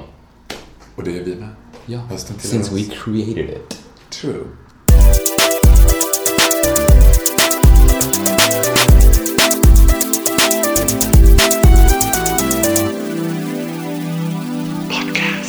[0.96, 1.50] Och det är vi med.
[1.86, 3.78] Ja, Hösten till since we created it.
[4.10, 4.44] True.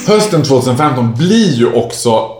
[0.06, 2.30] Hösten 2015 blir ju också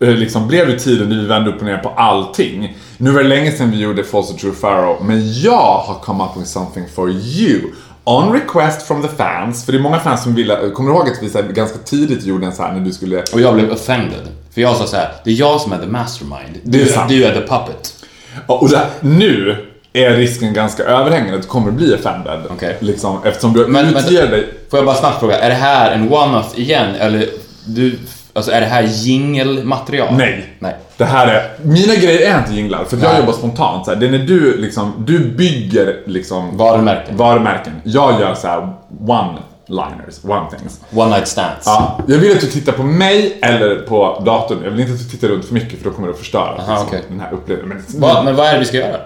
[0.00, 2.76] eh, liksom blev ju tiden när vi vände upp och ner på allting.
[2.98, 6.30] Nu var det länge sedan vi gjorde False True Pharaoh, men jag har come up
[6.36, 7.60] with something for you.
[8.04, 11.08] On request from the fans, för det är många fans som vill, kommer du ihåg
[11.08, 13.54] att vi så här, ganska tidigt gjorde en så här när du skulle Och jag
[13.54, 14.28] blev offended.
[14.54, 16.58] För jag sa så här, det är jag som är the mastermind.
[16.62, 17.08] Det är du, sant.
[17.08, 18.04] du är the puppet.
[18.46, 19.56] Ja, Och det, nu
[19.92, 22.40] är risken ganska överhängande att det kommer bli offended.
[22.50, 22.76] Okej.
[22.80, 24.48] Liksom, eftersom du Men, men dig.
[24.70, 26.94] får jag bara snabbt fråga, är det här en one-off igen?
[26.94, 27.28] Eller
[27.64, 27.98] du,
[28.36, 30.14] alltså är det här jingelmaterial?
[30.16, 30.46] Nej.
[30.58, 30.76] Nej.
[30.96, 33.20] Det här är, mina grejer är inte jinglar för att jag Nej.
[33.20, 33.84] jobbar spontant.
[33.84, 37.16] Så här, det är när du liksom, du bygger liksom Varumärken.
[37.16, 37.72] varumärken.
[37.84, 38.68] Jag gör så här
[39.06, 40.80] one-liners, one things.
[40.94, 41.62] One night stands.
[41.64, 44.58] Ja, jag vill att du tittar på mig eller på datorn.
[44.64, 46.56] Jag vill inte att du tittar runt för mycket för då kommer du att förstöra
[46.56, 47.02] liksom, okej.
[47.08, 47.82] den här upplevelsen.
[47.92, 48.96] Men, Va, men vad är det vi ska göra?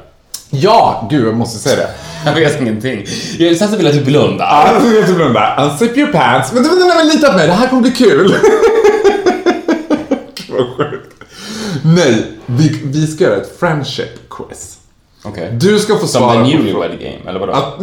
[0.53, 1.89] Ja, gud jag måste säga det.
[2.25, 3.05] Jag vet ingenting.
[3.39, 4.47] Jag, sen så vill jag att du blundar.
[4.47, 5.57] Ja, jag ska blunda.
[5.71, 6.53] Unzip your pants.
[6.53, 8.35] Men, men, men, men lita på mig, det här kommer bli kul.
[10.77, 11.17] Sjukt.
[11.85, 14.77] Nej, vi, vi ska göra ett friendship quiz.
[15.23, 15.57] Okej.
[15.61, 17.53] Du ska få Som svara the på newlywed game, eller vadå?
[17.53, 17.79] Att,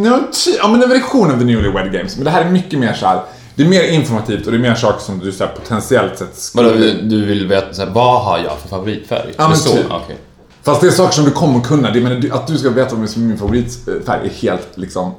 [0.46, 2.16] ty- ja, men en version av The Newlywed Games.
[2.16, 3.22] Men det här är mycket mer så här.
[3.56, 6.38] Det är mer informativt och det är mer saker som du så här, potentiellt sett
[6.38, 6.68] skulle...
[6.70, 9.34] Vadå, du vill veta så här, vad har jag för favoritfärg?
[9.38, 9.70] Ja, men så?
[9.76, 9.86] typ.
[9.90, 10.18] Okej.
[10.64, 11.92] Fast det är saker som du kommer kunna.
[11.92, 15.12] Det, men att du ska veta vad som är min favoritfärg är helt liksom...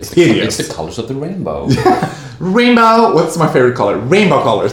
[0.00, 1.70] It's, the, it's the colors of the rainbow.
[2.38, 3.96] Rainbow, what's my favorite color?
[4.10, 4.72] Rainbow colors.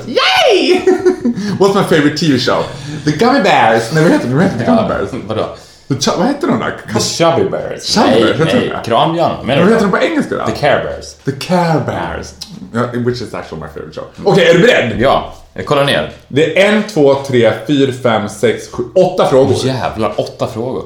[0.55, 0.79] Yay!
[1.59, 2.63] what's my favorite TV show?
[3.05, 3.91] The Gummy Bears.
[3.93, 4.33] Nej, vad heter de?
[4.35, 5.09] Vad heter The Gummy Bears?
[5.27, 5.55] vadå?
[5.87, 6.65] The Ch- vad heter de då?
[6.93, 7.83] The Chubby Bears?
[7.83, 8.69] Chubby nej, Bears, nej.
[8.69, 8.81] det.
[8.85, 9.45] Kramjan?
[9.45, 9.97] Menar Vad du heter de det?
[9.99, 10.45] på engelska då?
[10.45, 11.13] The Care Bears.
[11.13, 12.33] The Care Bears.
[13.05, 14.03] Which is actually my favorite show.
[14.23, 14.95] Okej, är du beredd?
[15.01, 16.11] Ja, jag kollar ner.
[16.27, 19.55] Det är en, två, tre, fyra, fem, sex, sju, åtta frågor.
[19.65, 20.83] Jävlar, åtta frågor.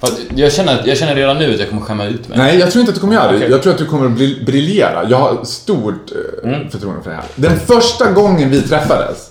[0.00, 2.38] För att jag, känner, jag känner redan nu att jag kommer skämma ut mig.
[2.38, 3.36] Nej, jag tror inte att du kommer göra det.
[3.38, 3.50] Okej.
[3.50, 5.08] Jag tror att du kommer att briljera.
[5.10, 6.12] Jag har stort
[6.44, 6.70] eh, Mm.
[6.70, 7.24] förtroende för det här.
[7.36, 9.30] Den första gången vi träffades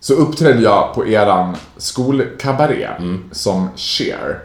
[0.00, 3.24] så uppträdde jag på eran skolkabaré Mm.
[3.32, 4.38] som Cher.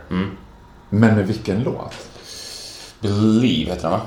[0.90, 1.94] Men med vilken låt?
[3.00, 4.02] Believe heter den va?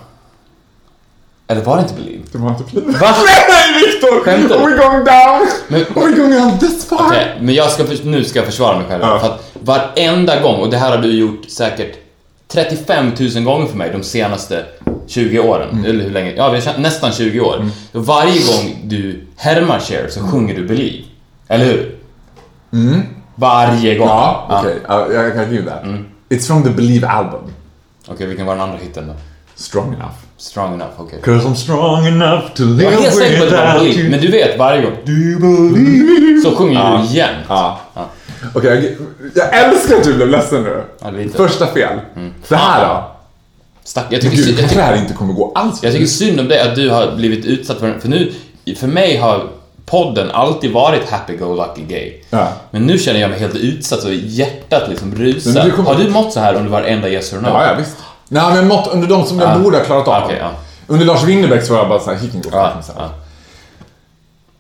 [1.49, 2.23] Eller var det inte Believe?
[2.33, 2.85] Det var inte Pliv.
[2.85, 2.93] Va?
[3.49, 4.25] Nej, Viktor!
[4.25, 4.65] Skämtar du?
[4.65, 5.49] Are we going down?
[5.69, 7.07] Men- Are we going down this far?
[7.07, 9.03] Okej, men jag ska, nu ska jag försvara mig själv.
[9.03, 9.19] Ja.
[9.19, 11.97] För att varenda gång, och det här har du gjort säkert
[12.49, 14.65] 35 000 gånger för mig de senaste
[15.07, 15.69] 20 åren.
[15.73, 15.85] Mm.
[15.85, 16.33] Eller hur länge?
[16.37, 17.69] Ja, vi har nästan 20 år.
[17.93, 21.05] Så varje gång du härmar Cher så sjunger du Believe.
[21.49, 21.95] Eller hur?
[23.35, 24.09] Varje gång.
[24.09, 24.19] Mm.
[24.19, 24.77] Ja, okej.
[24.89, 25.83] Ja, jag kan give that.
[25.83, 26.05] Mm.
[26.29, 27.41] It's from the Believe album.
[28.09, 29.15] Okej, vilken var den andra hitten då?
[29.55, 30.15] Strong enough.
[30.39, 31.21] Strong enough, okej.
[31.25, 34.11] Cause I'm strong enough to Jag live är helt säker på att without you.
[34.11, 34.93] men du vet varje gång.
[36.45, 37.01] Så sjunger Ja.
[37.03, 37.35] du igen.
[37.49, 37.81] Ja.
[38.55, 38.97] Okej,
[39.35, 40.83] jag, jag älskar att du blev ledsen nu.
[41.01, 41.11] Ja.
[41.35, 41.99] Första fel.
[42.49, 43.11] Det här då?
[43.85, 46.41] Stack, jag, tycker, Gud, jag, tycker, det här inte kommer gå alls jag tycker synd
[46.41, 48.33] om dig att du har blivit utsatt för För nu,
[48.77, 49.45] för mig har
[49.87, 52.13] podden alltid varit happy-go-lucky gay.
[52.31, 52.49] Ja.
[52.71, 55.71] Men nu känner jag mig helt utsatt och hjärtat liksom rusar.
[55.71, 57.49] Kommer- Har du mått så här under varenda yes or no?
[57.49, 57.97] Ja, ja visst.
[58.29, 59.59] Nej, men mått under de som jag Ja.
[59.59, 60.25] borde ha klarat av.
[60.25, 60.51] Okej, ja.
[60.87, 62.55] Under Lars Winnerbäck så var jag bara såhär, fuck himself.
[62.99, 63.11] ja.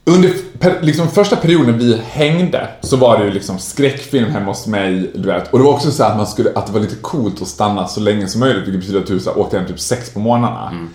[0.09, 4.66] Under per, liksom första perioden vi hängde så var det ju liksom skräckfilm hemma hos
[4.66, 5.52] mig, du vet.
[5.52, 7.88] Och det var också så att man skulle, att det var lite coolt att stanna
[7.88, 10.18] så länge som möjligt, vilket betyder att du så här, åkte hem typ sex på
[10.20, 10.68] morgnarna.
[10.70, 10.90] Mm.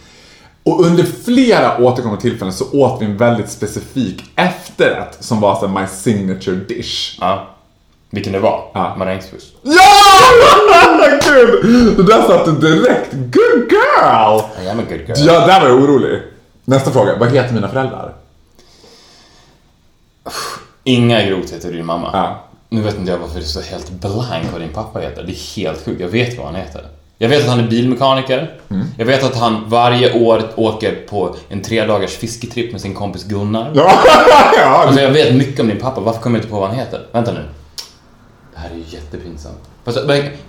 [0.63, 5.67] Och under flera återkommande tillfällen så åt vi en väldigt specifik efterrätt som var så
[5.67, 7.17] här, my signature dish.
[7.21, 7.47] Ja.
[8.09, 8.63] Vilken det var?
[8.73, 8.95] Ja.
[8.97, 9.43] Marängsbuss.
[9.63, 9.73] Ja!
[11.23, 11.97] Gud!
[11.97, 13.13] Det där satt du direkt.
[13.13, 14.41] Good girl!
[14.65, 15.17] I am a good girl.
[15.27, 16.21] Ja, där var jag orolig.
[16.65, 17.17] Nästa fråga.
[17.19, 18.13] Vad heter mina föräldrar?
[20.83, 22.09] Inga grovheter till din mamma.
[22.13, 22.43] Ja.
[22.69, 25.23] Nu vet inte jag varför det står helt blank vad din pappa heter.
[25.23, 26.01] Det är helt sjukt.
[26.01, 26.85] Jag vet vad han heter.
[27.17, 28.59] Jag vet att han är bilmekaniker.
[28.69, 28.87] Mm.
[28.97, 33.23] Jag vet att han varje år åker på en tre dagars fisketripp med sin kompis
[33.23, 33.71] Gunnar.
[33.75, 33.91] Ja,
[34.57, 34.83] ja.
[34.85, 36.01] Alltså jag vet mycket om din pappa.
[36.01, 37.07] Varför kommer jag inte på vad han heter?
[37.11, 37.45] Vänta nu.
[38.53, 39.59] Det här är ju jättepinsamt.
[39.85, 39.99] Fast,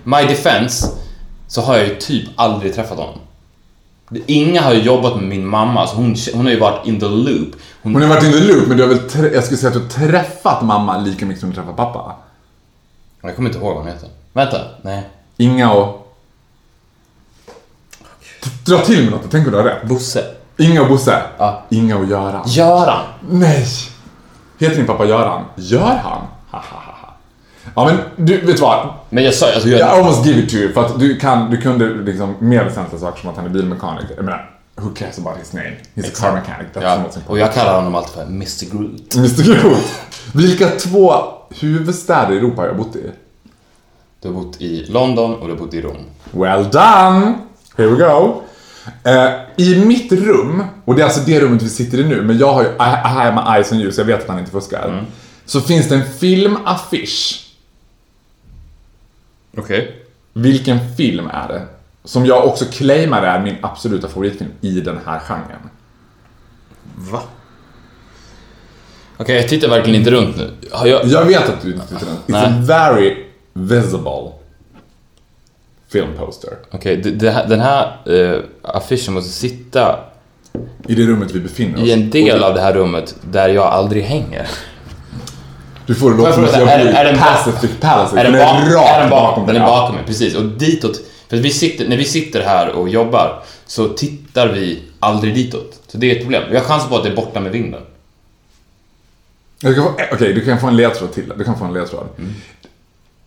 [0.03, 0.87] my defense,
[1.47, 3.19] så har jag ju typ aldrig träffat honom.
[4.25, 7.05] Inga har ju jobbat med min mamma, så hon, hon har ju varit in the
[7.05, 7.55] loop.
[7.81, 9.73] Hon, Hon har varit in the loop, men du har väl, jag skulle säga att
[9.73, 12.15] du har träffat mamma lika mycket som du träffat pappa?
[13.21, 14.09] jag kommer inte ihåg vad hon heter.
[14.33, 15.09] Vänta, nej.
[15.37, 16.15] Inga och...
[18.65, 19.87] Dra till med något, tänk om du har rätt.
[19.87, 20.25] Bosse.
[20.57, 21.21] Inga och Bosse.
[21.37, 21.63] Ja.
[21.69, 22.43] Inga och Göran.
[22.45, 23.05] Göran.
[23.29, 23.67] Nej!
[24.59, 25.45] Heter din pappa Göran?
[25.55, 26.21] Gör han?
[26.51, 27.13] Ha, ha, ha, ha.
[27.75, 28.93] Ja men du, vet du vad?
[29.13, 31.51] Men jag sa alltså, jag, I almost give it to you, för att du, kan,
[31.51, 34.15] du kunde liksom mer väsentliga saker som att han är bilmekaniker.
[34.15, 35.75] Jag menar, who cares about his name?
[35.95, 37.39] He's a car mechanic, that's ja, most och important.
[37.39, 39.15] jag kallar honom alltid för Mr Groot.
[39.15, 39.83] Mr Groot.
[40.33, 41.13] Vilka två
[41.59, 43.11] huvudstäder i Europa har jag bott i?
[44.21, 45.97] Du har bott i London och du har bott i Rom.
[46.31, 47.33] Well done!
[47.77, 48.41] Here we go.
[49.03, 52.37] Eh, I mitt rum, och det är alltså det rummet vi sitter i nu, men
[52.37, 54.39] jag har ju I, I have my eyes on you så jag vet att han
[54.39, 55.05] inte fuskar.
[55.45, 57.42] Så finns det en filmaffisch.
[59.57, 59.95] Okej.
[60.33, 61.61] Vilken film är det?
[62.03, 65.69] Som jag också claimar är min absoluta favoritfilm i den här genren.
[66.95, 67.21] Va?
[69.17, 70.51] Okej, jag tittar verkligen inte runt nu.
[70.71, 71.05] Har jag...
[71.05, 72.15] Jag vet att du inte tittar den.
[72.15, 72.45] It's Nej.
[72.45, 74.31] a very visible
[75.87, 76.49] film poster.
[76.71, 79.99] Okej, här- den här eh, affischen måste sitta
[80.87, 81.87] I det rummet vi befinner oss.
[81.87, 84.47] i en del av det här rummet där jag aldrig hänger.
[85.85, 88.19] Du får är i den- Pacific Palace.
[88.19, 89.09] Är den, Den är rakt bakom?
[89.09, 90.35] bakom Den är bakom mig, precis.
[90.35, 94.83] Och ditåt, för att vi sitter, när vi sitter här och jobbar så tittar vi
[94.99, 95.79] aldrig ditåt.
[95.87, 96.43] Så det är ett problem.
[96.51, 97.81] Vi har chans på att det är borta med vinden.
[99.65, 99.71] Eh,
[100.13, 101.31] Okej, du kan få en ledtråd till.
[101.37, 102.07] Du kan få en ledtråd.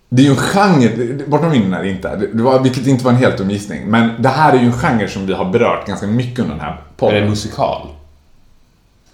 [0.09, 3.13] Det är ju en genre, bortom vinden är det inte, det var, vilket inte var
[3.13, 3.87] en helt dum gissning.
[3.87, 6.61] Men det här är ju en genre som vi har berört ganska mycket under den
[6.65, 7.23] här Är det podden.
[7.23, 7.89] en musikal?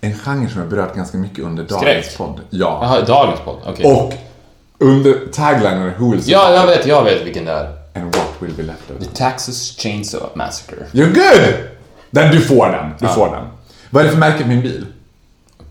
[0.04, 2.18] En genre som har berört ganska mycket under dagens Skräck?
[2.18, 2.40] podd.
[2.50, 2.78] Ja.
[2.82, 3.58] Jaha, dagens podd.
[3.66, 3.84] Okej.
[3.86, 4.12] Och
[4.78, 7.64] under taglinen Who will Ja, jag vet, jag vet vilken det är.
[7.94, 9.14] And what will be left of The it.
[9.14, 10.86] Texas Chainsaw Massacre.
[10.92, 11.54] You're good!
[12.10, 12.90] Den, du får den.
[13.00, 13.44] Du får den.
[13.90, 14.86] Vad är det för märke på min bil?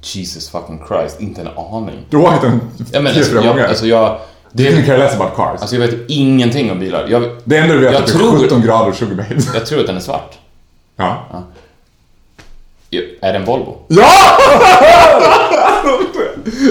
[0.02, 2.06] Jesus fucking Christ, inte en aning.
[2.10, 3.68] Du har åkt den Ja, men tre, alltså, fyra jag, gånger.
[3.68, 4.20] alltså jag...
[4.52, 5.62] Du Det, can care less about cars.
[5.62, 7.08] alltså jag vet ingenting om bilar.
[7.10, 9.16] Jag, det enda du vet är jag att det är tror- 17 grader och sugar
[9.16, 9.54] babes.
[9.54, 10.38] jag tror att den är svart.
[10.96, 11.28] Ja.
[11.32, 11.44] Ja,
[13.24, 13.78] Är det en Volvo?
[13.88, 14.12] Ja!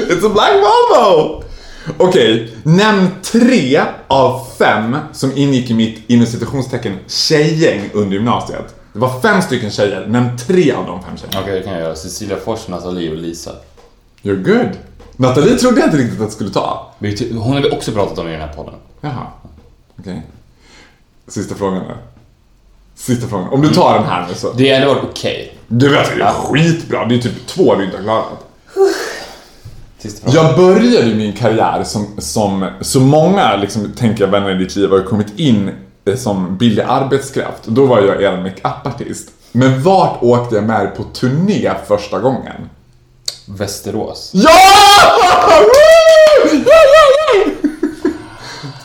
[0.08, 1.44] It's a black Volvo!
[1.98, 8.74] Okej, nämn tre av fem som ingick i mitt inom citationstecken tjejgäng under gymnasiet.
[8.92, 11.40] Det var fem stycken tjejer, nämn tre av de fem tjejerna.
[11.40, 11.96] Okej, det kan jag göra.
[11.96, 13.50] Cecilia Fors, Nathalie och Lisa.
[14.22, 14.68] You're good.
[15.16, 16.94] Nathalie trodde jag inte riktigt att det skulle ta.
[17.30, 18.74] Hon har vi också pratat om i den här podden.
[19.00, 19.26] Jaha.
[19.98, 20.22] Okej.
[21.28, 21.94] Sista frågan då.
[23.00, 23.48] Sista frågan.
[23.48, 24.52] Om du tar den här nu så.
[24.52, 25.56] Det hade varit okej.
[25.68, 27.04] Du vet, det är skitbra.
[27.04, 28.46] Det är typ två du inte har klarat.
[30.26, 34.90] Jag började min karriär som, som så många liksom, tänker jag vänner i ditt liv
[34.90, 35.70] har kommit in
[36.04, 37.64] eh, som billig arbetskraft.
[37.64, 39.28] Då var jag er makeup-artist.
[39.52, 42.70] Men vart åkte jag med på turné första gången?
[43.46, 44.30] Västerås.
[44.34, 44.50] Ja!
[46.52, 47.59] Ja, ja, ja!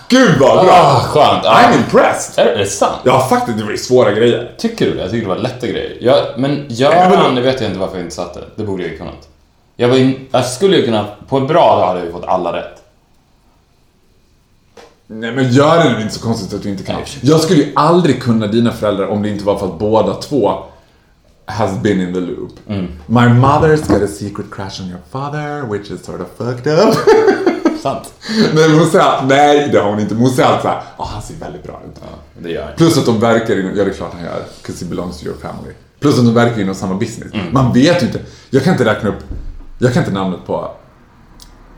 [0.10, 0.74] Gud vad bra!
[0.74, 1.46] Ah, skönt.
[1.46, 1.62] Ah.
[1.62, 2.46] I'm impressed!
[2.46, 3.02] Är det, är det sant?
[3.04, 4.52] Ja, faktiskt, det var ju svåra grejer.
[4.58, 5.02] Tycker du det?
[5.02, 5.98] Jag tycker det var lätta grejer.
[6.02, 8.44] Jag, men Göran, det vet jag inte varför jag inte satte.
[8.56, 9.28] Det borde jag ju kunnat.
[9.76, 12.26] Jag, var in, jag skulle ju kunna, på en bra dag hade jag ju fått
[12.26, 12.82] alla rätt.
[15.08, 16.96] Nej men gör det nu inte så konstigt att du inte kan.
[16.96, 17.06] Nej.
[17.22, 20.54] Jag skulle ju aldrig kunna dina föräldrar om det inte var för att båda två
[21.46, 22.52] has been in the loop.
[23.06, 26.96] My mother's got a secret crush on your father, which is sort of fucked up.
[27.86, 28.14] Sant.
[28.54, 30.14] men hon säger, nej det har hon inte.
[30.14, 32.02] Men hon säger alltid såhär, oh, han ser väldigt bra ut.
[32.40, 32.76] Det gör jag.
[32.78, 35.26] Plus att de verkar inom, ja det är klart han gör, 'cause he belongs to
[35.26, 35.74] your family.
[36.00, 37.34] Plus att de verkar inom samma business.
[37.52, 38.20] Man vet ju inte,
[38.50, 39.24] jag kan inte räkna upp,
[39.80, 40.62] jag kan inte namnet på,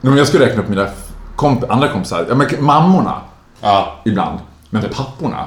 [0.01, 0.87] Nej, men jag skulle räkna upp mina
[1.35, 3.21] komp andra kompisar, ja men mammorna
[3.61, 3.95] Ja.
[4.05, 4.39] ibland.
[4.69, 5.45] Men papporna,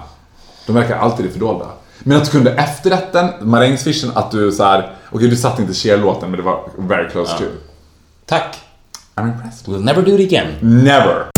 [0.67, 1.67] de verkar alltid i det fördolda.
[1.99, 6.31] Men att du kunde efterrätten, marängsfischen, att du så här, okej du satte inte Cher-låten
[6.31, 7.45] men det var very close to.
[8.27, 8.59] Tack.
[9.17, 9.67] I'm impressed.
[9.69, 10.59] We'll never do it again.
[10.85, 11.31] Never.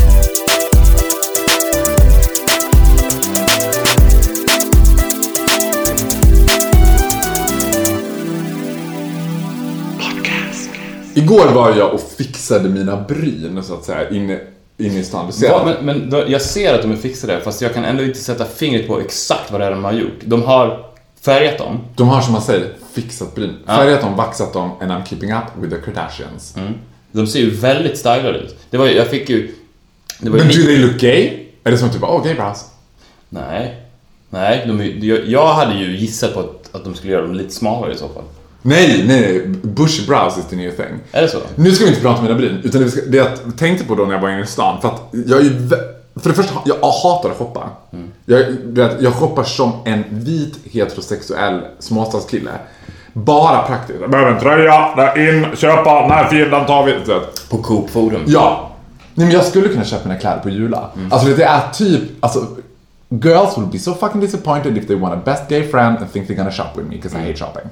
[11.15, 14.41] Igår var jag och fixade mina bryn så att säga inne,
[14.79, 15.27] inne i stan.
[15.27, 17.85] Du ser Va, men men då, jag ser att de är fixade, fast jag kan
[17.85, 20.19] ändå inte sätta fingret på exakt vad det är de har gjort.
[20.25, 20.85] De har
[21.21, 21.81] färgat dem.
[21.97, 23.57] De har som man säger fixat bryn.
[23.67, 26.55] Färgat dem, vaxat dem and I'm keeping up with the Kardashians.
[27.13, 28.57] De ser ju väldigt stylade ut.
[28.71, 29.55] Det var ju, jag fick ju...
[30.19, 31.39] Det var ju Men do they look gay?
[31.65, 32.65] Är det som typ, oh gay brows?
[33.29, 33.77] Nej.
[34.31, 37.55] Nej, de, jag, jag hade ju gissat på att, att de skulle göra dem lite
[37.55, 38.25] smalare i så fall.
[38.63, 39.47] Nej, nej, nej.
[39.63, 40.99] Bushy brows is the new thing.
[41.13, 41.39] Är det så?
[41.55, 43.85] Nu ska vi inte prata om mina bryn, utan det, vi ska, det jag tänkte
[43.85, 45.69] på då när jag var inne i stan, för att jag är ju
[46.21, 47.71] För det första, jag hatar att shoppa.
[48.27, 52.51] Jag, du vet, jag shoppar som en vit heterosexuell småstadskille.
[53.13, 54.01] Bara praktiskt.
[54.01, 56.95] Jag behöver en tröja, där in, köpa, när fin, den tar vi.
[57.51, 58.23] På Coop Forum.
[58.27, 58.69] Ja.
[59.15, 60.91] Nej, men jag skulle kunna köpa mina kläder på Jula.
[61.11, 62.47] Alltså det är typ, alltså
[63.09, 66.29] Girls will be so fucking disappointed if they want a best gay friend and think
[66.29, 67.71] they're gonna shop with me because I hate shopping.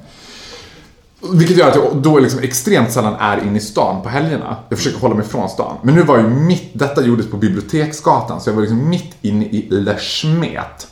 [1.33, 4.55] Vilket gör att jag då liksom extremt sällan är inne i stan på helgerna.
[4.69, 5.75] Jag försöker hålla mig från stan.
[5.81, 9.45] Men nu var ju mitt, detta gjordes på Biblioteksgatan, så jag var liksom mitt inne
[9.45, 10.87] i Le Smet.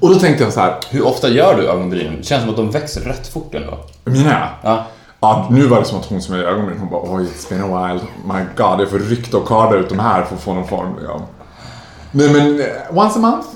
[0.00, 2.16] Och då tänkte jag så här, Hur ofta gör du ögonbrynen?
[2.16, 3.78] Det känns som att de växer rätt fort ändå.
[4.04, 4.86] mina Ja.
[5.20, 7.48] Ja, nu var det som att hon som är i ögonbrynen, hon bara oj, it's
[7.48, 8.00] been a while.
[8.24, 10.94] My god, jag får rykta och karda ut de här för att få någon form
[11.08, 11.22] av...
[12.12, 12.66] Nej men, eh,
[12.98, 13.48] once a month?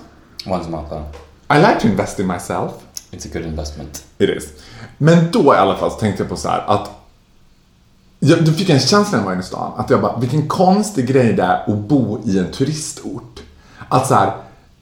[0.47, 1.57] Once a month, ja.
[1.57, 2.73] I like to invest in myself.
[3.11, 4.05] It's a good investment.
[4.19, 4.49] It is.
[4.99, 6.91] Men då i alla fall så tänkte jag på så här att
[8.19, 10.17] jag, då fick jag en känsla när jag var inne i stan att jag bara,
[10.19, 13.41] vilken konstig grej det är att bo i en turistort.
[13.89, 14.33] Att så här,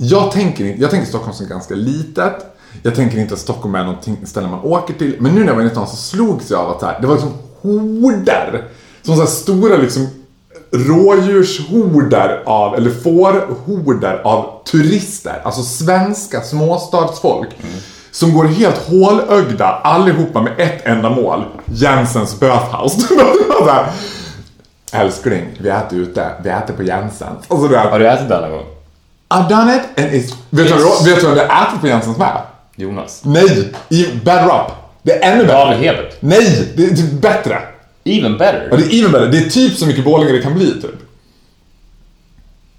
[0.01, 2.34] jag tänker inte, jag tänker Stockholm som ganska litet.
[2.82, 5.16] Jag tänker inte att Stockholm är någonting ställe man åker till.
[5.20, 7.01] Men nu när jag var inne i stan så slogs jag av att så här,
[7.01, 7.32] det var liksom
[7.62, 8.64] horder.
[9.03, 10.09] Som så här stora liksom
[10.70, 15.40] rådjurshorder av, eller fårhorder av turister.
[15.44, 17.49] Alltså svenska småstadsfolk.
[18.11, 21.44] Som går helt hålögda allihopa med ett enda mål.
[21.64, 22.96] Jensens Böthaus.
[24.92, 26.30] Älskling, vi äter ute.
[26.42, 27.38] Vi äter på Jensens.
[27.49, 27.76] Alltså.
[27.76, 28.77] Har du ätit där någon gång?
[29.30, 30.34] I've done it and it's...
[30.50, 32.42] Vet du vet du vem det äter på Jensens med?
[32.76, 33.20] Jonas?
[33.24, 33.72] Nej!
[33.88, 34.72] I Better Up.
[35.02, 35.56] Det är ännu bättre.
[35.58, 36.16] David Hebert?
[36.20, 36.72] Nej!
[36.76, 37.58] Det är typ bättre.
[38.04, 38.68] Even better?
[38.70, 39.26] Ja, det är even bättre.
[39.26, 40.94] Det är typ så mycket Borlänge det kan bli, typ.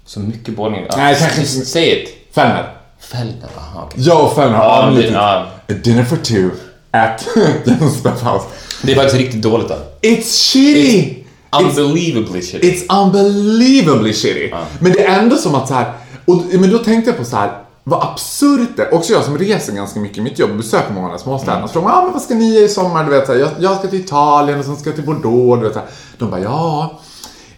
[0.06, 0.86] Så mycket Borlänge?
[0.90, 1.66] Ja, Nej, kanske inte.
[1.66, 2.08] Säg ett.
[2.34, 2.72] Fellner.
[3.00, 3.48] Fällner?
[3.58, 4.02] Aha, okej.
[4.04, 5.46] Jag och Fellner har anlitat det- ja.
[5.68, 6.50] A dinner for two
[6.90, 7.26] at
[7.64, 8.44] Jensens Bathhouse.
[8.82, 9.78] Det är faktiskt riktigt dåligt där.
[10.02, 11.14] It's shitty!
[11.52, 12.62] It's, Unbelievably shit.
[12.62, 14.50] it's unbelievably shitty.
[14.80, 15.92] Men det är ändå som att så här,
[16.24, 18.94] och, men då tänkte jag på så här, vad absurt det är.
[18.94, 21.68] Också jag som reser ganska mycket i mitt jobb och besöker många här småstäderna.
[21.68, 23.04] Så frågar ah, men vad ska ni göra i sommar?
[23.04, 25.60] Du vet, så här, jag, jag ska till Italien och sen ska jag till Bordeaux.
[25.60, 25.88] Du vet, så här.
[26.18, 27.00] De bara, ja.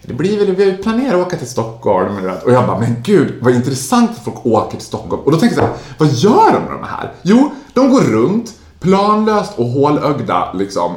[0.01, 2.15] Det blir väl, vi planerar att åka till Stockholm.
[2.15, 2.43] du vet.
[2.43, 5.23] Och jag bara, men gud vad intressant att folk åker till Stockholm.
[5.25, 7.11] Och då tänker jag så här, vad gör de med de här?
[7.21, 10.95] Jo, de går runt planlöst och hålögda liksom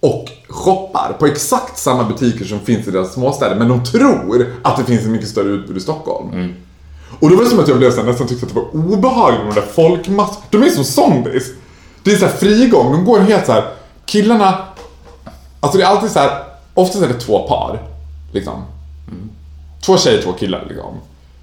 [0.00, 3.56] och shoppar på exakt samma butiker som finns i deras småstäder.
[3.56, 6.54] Men de tror att det finns ett mycket större utbud i Stockholm.
[7.20, 8.94] Och då var det som att jag blev så här, nästan tyckte att det var
[8.94, 10.38] obehagligt med de där folkmass...
[10.50, 11.44] De är som zombies.
[12.02, 13.64] Det är så här frigång, de går helt så här.
[14.06, 14.58] Killarna...
[15.60, 16.42] Alltså det är alltid så här.
[16.74, 17.82] Oftast är det två par.
[18.32, 18.64] Liksom.
[19.86, 20.94] Två tjejer, två killar liksom.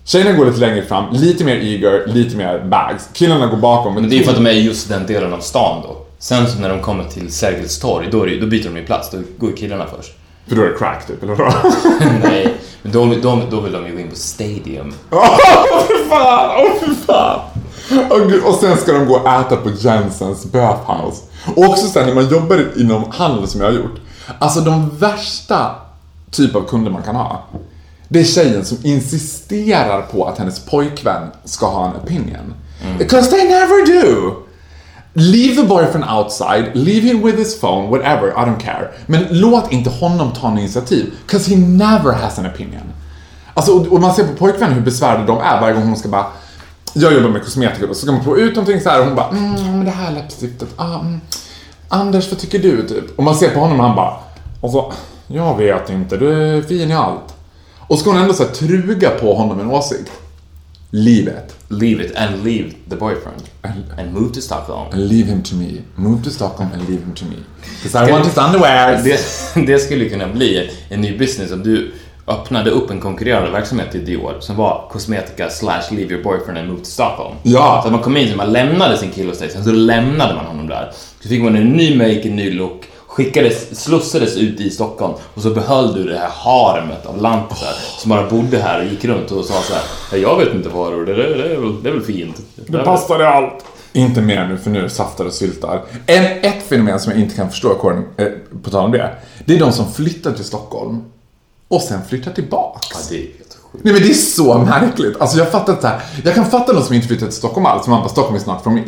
[0.03, 3.09] Tjejerna går lite längre fram, lite mer eager, lite mer bags.
[3.13, 3.93] Killarna går bakom.
[3.93, 5.97] Men det är för att de är i just den delen av stan då.
[6.19, 9.11] Sen så när de kommer till Sergels torg, då, det, då byter de ju plats.
[9.11, 10.13] Då går killarna först.
[10.47, 11.51] För då är det crack typ, eller vadå?
[12.23, 14.93] Nej, men då, då, då vill de ju gå in på Stadium.
[15.11, 15.37] Åh
[15.87, 16.49] fy fan!
[16.57, 17.39] Åh fy fan!
[18.29, 18.43] Gud.
[18.43, 21.23] Och sen ska de gå och äta på Jensens Bathhouse.
[21.55, 23.99] Och också sen när man jobbar inom handel som jag har gjort.
[24.39, 25.75] Alltså de värsta
[26.31, 27.45] typ av kunder man kan ha.
[28.07, 32.53] Det är tjejen som insisterar på att hennes pojkvän ska ha en opinion.
[32.97, 34.35] Because they never do!
[35.17, 38.91] Leave the boyfriend outside, leave him with his phone, whatever, I don't care.
[39.05, 42.81] Men låt inte honom ta något initiativ, cause he never has an opinion.
[43.53, 46.25] Alltså, och, man ser på pojkvänner hur besvärade de är varje gång hon ska bara
[46.93, 49.15] jag jobbar med kosmetika och så ska man få ut någonting så här och hon
[49.15, 51.21] bara mm, men det här läppstiftet, ah, mm.
[51.87, 52.87] Anders vad tycker du?
[52.87, 53.17] Typ.
[53.17, 54.13] Och man ser på honom och han bara
[54.63, 54.91] alltså,
[55.27, 57.35] jag vet inte, du är fin i allt.
[57.87, 60.11] Och ska hon ändå så här, truga på honom en åsikt.
[60.95, 61.55] Livet.
[61.67, 63.43] Leave it and leave the boyfriend.
[63.97, 64.87] And move to Stockholm.
[64.93, 65.81] And leave him to me.
[65.95, 67.35] Move to Stockholm and leave him to me.
[67.83, 69.03] Because I want his underwear.
[69.03, 69.19] Det,
[69.67, 71.91] det skulle kunna bli en ny business om du
[72.27, 76.67] öppnade upp en konkurrerande verksamhet till Dior som var kosmetika slash leave your boyfriend and
[76.67, 77.35] move to Stockholm.
[77.43, 77.79] Ja.
[77.81, 80.35] Så att man kom in, så man lämnade sin kille hos dig, sen så lämnade
[80.35, 80.91] man honom där.
[81.19, 82.85] Så fick man en ny make, en ny look,
[83.15, 88.09] skickades, slussades ut i Stockholm och så behöll du det här haremet av lantisar som
[88.09, 90.91] bara bodde här och gick runt och sa så här, "Ja, jag vet inte vad
[90.91, 92.35] det är, det, det, är väl, det är väl fint.
[92.55, 93.65] Det passar i allt.
[93.93, 95.83] Inte mer nu, för nu saftar och syltar.
[96.05, 98.27] En, ett fenomen som jag inte kan förstå, Karin, eh,
[98.63, 99.15] på tal om det.
[99.45, 101.03] Det är de som flyttar till Stockholm
[101.67, 102.87] och sen flyttar tillbaks.
[102.93, 103.83] Ja, det är helt sjukt.
[103.83, 105.21] Nej men det är så märkligt.
[105.21, 105.99] Alltså jag fattar inte här.
[106.23, 108.45] Jag kan fatta de som inte flyttar till Stockholm alls, som man bara Stockholm is
[108.45, 108.81] not for me.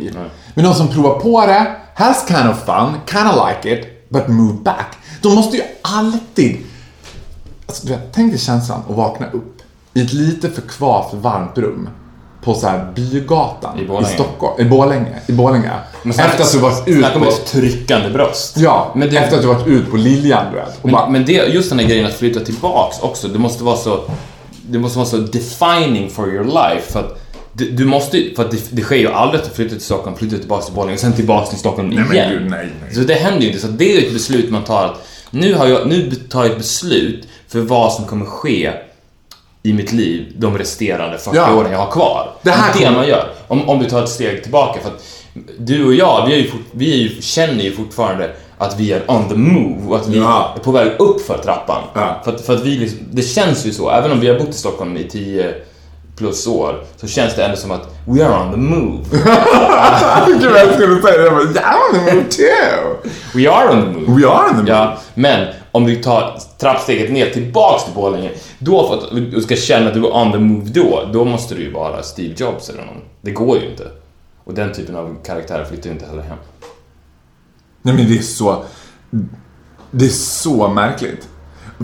[0.54, 4.28] Men de som provar på det, has kind of fun, kind of like it, but
[4.28, 4.96] move back.
[5.22, 6.56] De måste ju alltid...
[7.66, 9.56] Alltså du vet, tänk dig känslan att vakna upp
[9.94, 11.88] i ett lite för kvavt varmt rum
[12.42, 14.14] på så här bygatan I Borlänge.
[14.14, 15.70] Stockholm, i Borlänge, i Borlänge.
[16.02, 18.56] Men snacka- efter att du varit ut på, ett tryckande bröst.
[18.56, 20.84] ja, Men det- efter att du varit ut på Liljan du vet.
[20.84, 23.76] Men, bara, men det, just den här grejen att flytta tillbaks också, det måste vara
[23.76, 24.00] så...
[24.70, 26.92] Det måste vara så defining for your life.
[26.92, 27.27] För att
[27.58, 30.16] du, du måste för att det, det sker ju aldrig att du flyttar till Stockholm,
[30.16, 32.30] flyttar tillbaks till Borlänge och sen tillbaks till Stockholm men igen.
[32.32, 32.94] gud, nej, nej.
[32.94, 33.60] Så det händer ju inte.
[33.60, 36.50] Så det är ju ett beslut man tar att nu, har jag, nu tar jag
[36.52, 38.72] ett beslut för vad som kommer ske
[39.62, 41.54] i mitt liv de resterande 40 Ja.
[41.54, 42.30] åren jag har kvar.
[42.42, 43.28] Det här det är det kommer- man gör.
[43.48, 44.80] Om, om du tar ett steg tillbaka.
[44.80, 45.04] För att
[45.58, 48.92] du och jag, vi, är ju fort, vi är ju, känner ju fortfarande att vi
[48.92, 50.54] är on the move och att vi Ja.
[50.56, 51.82] är på väg upp för trappan.
[51.94, 52.20] Ja.
[52.24, 54.48] För, att, för att vi liksom, det känns ju så, även om vi har bott
[54.48, 55.54] i Stockholm i 10
[56.18, 59.04] plus år, så känns det ändå som att we are on the move.
[60.26, 61.24] gud jag skulle säga det.
[61.24, 63.10] Jag bara, yeah, on the move too.
[63.34, 64.20] We are on the move.
[64.20, 64.70] We are on the move.
[64.70, 69.56] Ja, men om du tar trappsteget ner tillbaks till Borlänge, då för att du ska
[69.56, 72.68] känna att du är on the move då, då måste du ju vara Steve Jobs
[72.68, 73.00] eller någon.
[73.20, 73.84] Det går ju inte.
[74.44, 76.38] Och den typen av karaktärer flyttar ju inte heller hem.
[77.82, 78.64] Nej men det är så...
[79.90, 81.28] Det är så märkligt.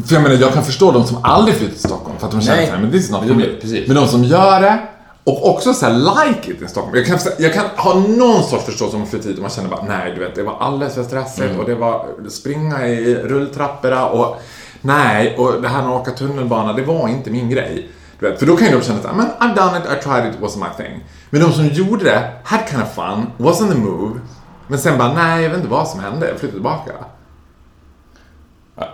[0.06, 2.40] För jag menar, jag kan förstå de som aldrig flyttar till Stockholm för att de
[2.40, 3.46] känner såhär, men this is not Men for me.
[3.60, 3.88] precis.
[3.88, 4.78] Men de som gör det
[5.24, 5.92] Och också så här
[6.26, 6.96] like it i Stockholm.
[6.96, 9.68] Jag kan, jag kan ha någon sorts förståelse om man flyttar hit och man känner
[9.68, 14.06] bara nej, du vet, det var alldeles för stressigt och det var springa i rulltrapporna
[14.06, 14.40] och
[14.80, 17.88] nej, och det här med att åka tunnelbana, det var inte min grej.
[18.20, 20.26] Du vet, för då kan ju de känna att men I've done it, I tried
[20.26, 21.04] it, it wasn't my thing.
[21.30, 24.20] Men de som gjorde det, had kind of fun, wasn't the move.
[24.66, 26.92] Men sen bara, nej, jag vet inte vad som hände, jag flyttade tillbaka.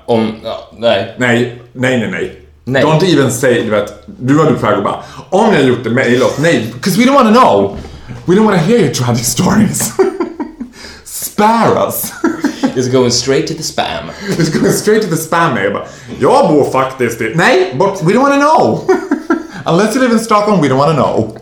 [0.06, 1.14] Om, ja, nej.
[1.18, 2.36] Nej, nej, nej, nej.
[2.64, 2.82] Nej.
[2.82, 5.84] Don't even say, du vet, du var du på väg att bara, om jag gjort
[5.84, 6.38] det, mejla oss.
[6.38, 7.78] Nej, because we don't want to know.
[8.26, 9.92] We don't want to hear your tragic stories.
[11.04, 12.12] Spare us.
[12.76, 14.10] It's going straight to the spam.
[14.38, 15.78] It's going straight to the spam mail.
[16.20, 17.32] Jag bor faktiskt i...
[17.34, 18.86] Nej, but we don't want to know.
[19.66, 21.38] Unless you live in Stockholm, we don't want to know.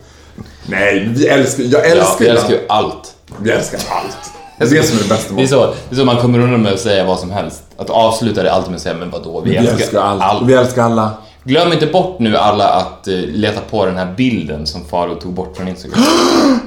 [0.66, 3.14] Nej, vi älskar, jag Ja, älskar vi älskar ju allt.
[3.42, 4.37] Vi älskar allt.
[4.58, 6.38] Det är det som är det bästa Det är, så, det är så man kommer
[6.38, 7.62] undan med att säga vad som helst.
[7.76, 10.22] Att avsluta det alltid med att säga men vadå, vi, Vi älskar, älskar allt.
[10.22, 10.48] allt.
[10.48, 11.12] Vi älskar alla.
[11.44, 15.32] Glöm inte bort nu alla att eh, leta på den här bilden som Faro tog
[15.32, 16.00] bort från Instagram.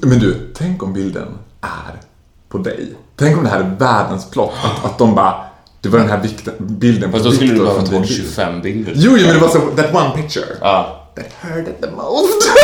[0.00, 1.28] Men du, tänk om bilden
[1.60, 2.00] är
[2.48, 2.92] på dig.
[3.16, 4.52] Tänk om det här är världens plott.
[4.64, 5.34] Att, att de bara,
[5.80, 7.98] det var den här vikten, bilden på Fast då skulle du Victor behöva från ta
[7.98, 8.26] bort din bil.
[8.26, 8.92] 25 bilder.
[8.96, 10.46] Jo, jo, men det var så, that one picture.
[10.60, 10.98] Ja.
[11.14, 12.48] That hurt it the most.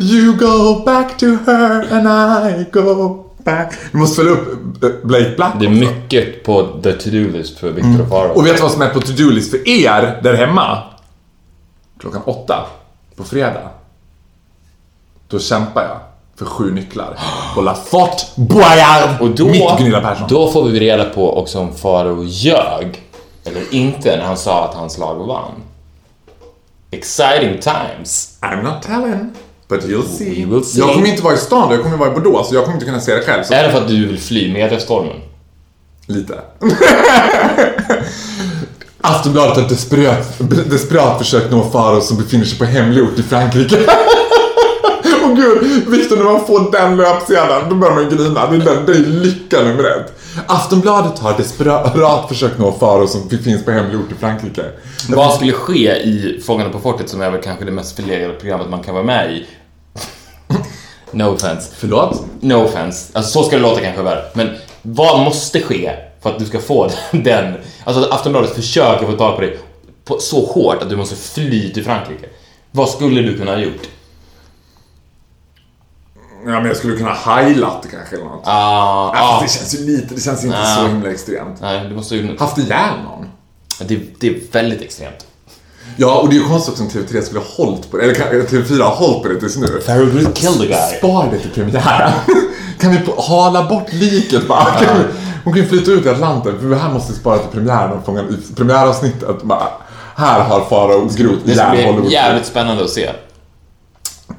[0.00, 3.72] you go back to her and I go back.
[3.92, 5.80] Vi måste följa upp eh, Blake Black Det är också.
[5.92, 8.28] mycket på the to-do-list för Victor och Faro.
[8.34, 10.78] Och vet du vad som är på to-do-list för er där hemma?
[12.00, 12.66] Klockan åtta
[13.16, 13.68] på fredag.
[15.28, 15.96] Då kämpar jag
[16.36, 17.18] för sju nycklar
[17.54, 19.20] på La Fort Boyard.
[19.20, 20.26] Och då, Mitt Gunilla Persson.
[20.28, 23.02] då får vi reda på också om Faro ljög
[23.44, 25.50] eller inte när han sa att hans lag vann.
[26.90, 28.38] Exciting times.
[28.40, 29.30] I'm not telling.
[29.70, 30.44] But you'll see.
[30.44, 30.80] We will see.
[30.80, 32.76] Jag kommer inte vara i stan då, jag kommer vara i Bordeaux, så jag kommer
[32.76, 33.42] inte kunna se det själv.
[33.44, 35.16] Så Är det för att du vill fly mediastormen?
[36.06, 36.34] Lite.
[39.00, 40.38] Aftonbladet har desperat,
[40.70, 43.76] desperat försökt nå Faro som befinner sig på hemlig ort i Frankrike.
[45.24, 48.50] Åh gud, Victor när man får den löpsedeln då börjar man grina.
[48.50, 50.12] Det är, den, det är lycka nummer ett.
[50.46, 54.62] Aftonbladet har desperat försökt nå Faro som finns på hemlig ort i Frankrike.
[55.08, 58.70] Vad skulle ske i Fångarna på fortet som är väl kanske det mest förlegade programmet
[58.70, 59.46] man kan vara med i?
[61.12, 61.70] No offense.
[61.76, 62.24] Förlåt?
[62.40, 63.10] No offense.
[63.12, 64.24] Alltså så ska det låta kanske värre.
[64.34, 64.50] Men
[64.82, 65.92] vad måste ske
[66.22, 67.54] för att du ska få den...
[67.84, 69.58] Alltså att Aftonbladet försöker få tag på dig
[70.04, 72.26] på, så hårt att du måste fly till Frankrike.
[72.70, 73.82] Vad skulle du kunna ha gjort?
[76.46, 78.42] Ja men jag skulle kunna highlight kanske eller något.
[78.46, 79.40] Ah, Ja, ah.
[79.42, 80.76] det känns ju lite, det känns inte Ah.
[80.76, 81.60] så himla extremt.
[81.60, 82.38] Nej, du måste ju...
[82.38, 83.26] Haft ihjäl någon?
[83.88, 85.26] Det, det är väldigt extremt.
[85.96, 88.14] Ja, och det är ju konstigt också om TV3 skulle ha hållit på det, eller
[88.14, 89.80] kan- TV4 har hållit på det tills nu.
[89.86, 90.98] Farrow will kill the guy.
[90.98, 92.12] Spar det till premiären.
[92.80, 94.64] kan vi hala bort liket bara?
[94.64, 95.04] Kan vi,
[95.44, 97.92] hon kan ju flytta ut i Atlanten, för det här måste vi spara till premiären
[97.92, 99.42] och fånga i premiäravsnittet.
[99.42, 99.68] Bara,
[100.16, 103.10] här har Farao grott Det ska bli jävligt spännande att se.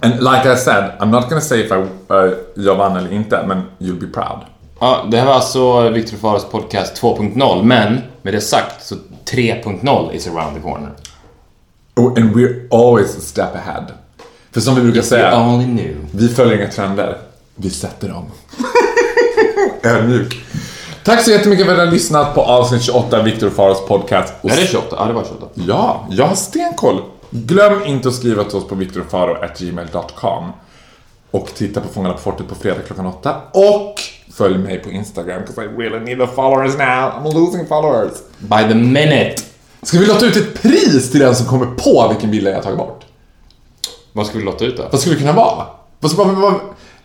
[0.02, 3.44] And like I said, I'm not gonna say if I, uh, jag vann eller inte,
[3.48, 4.40] men you'll be proud.
[4.80, 8.96] Ja, det här var alltså Victor Faros podcast 2.0, men med det sagt så
[9.32, 10.90] 3.0 is around the corner.
[11.96, 13.86] Oh, and we're always a step ahead.
[14.52, 15.64] För som vi brukar You säga,
[16.12, 17.18] vi följer inga trender,
[17.56, 18.26] vi sätter dem.
[19.84, 20.46] Ödmjuk.
[21.04, 24.34] Tack så jättemycket för att ni har lyssnat på avsnitt 28 av Victor Faros podcast.
[24.42, 24.96] Och Är det 28?
[25.00, 25.48] Ja, det var 28.
[25.54, 27.02] Ja, jag har stenkoll.
[27.30, 30.52] Glöm inte att skriva till oss på victorfaro.gmail.com
[31.32, 33.36] och titta på Fångarna på fortet på fredag klockan åtta.
[33.52, 33.96] Och
[34.34, 37.12] följ mig på Instagram, because I really need the followers now.
[37.12, 38.12] I'm losing followers.
[38.40, 39.44] By the minute.
[39.82, 42.62] Ska vi låta ut ett pris till den som kommer på vilken bild jag har
[42.62, 43.06] tagit bort?
[44.14, 44.88] Vad ska vi låta ut då?
[44.92, 45.66] Vad skulle det kunna vara?
[46.00, 46.54] Vad, vad, vad,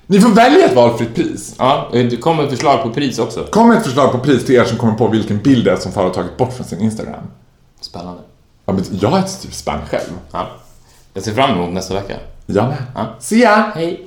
[0.06, 1.54] ni får välja ett valfritt pris.
[1.58, 3.44] Ja, det kommer ett förslag på pris också.
[3.44, 5.76] Kom med ett förslag på pris till er som kommer på vilken bild det är
[5.76, 7.22] som Farao har tagit bort från sin Instagram.
[7.80, 8.20] Spännande.
[8.64, 10.10] Ja, men jag har ett typ spänn själv.
[10.32, 10.46] Ja.
[11.14, 12.16] Jag ser fram emot nästa vecka.
[12.46, 12.82] Jag med.
[12.94, 13.06] Ja.
[13.18, 13.70] See ya!
[13.74, 14.06] Hej.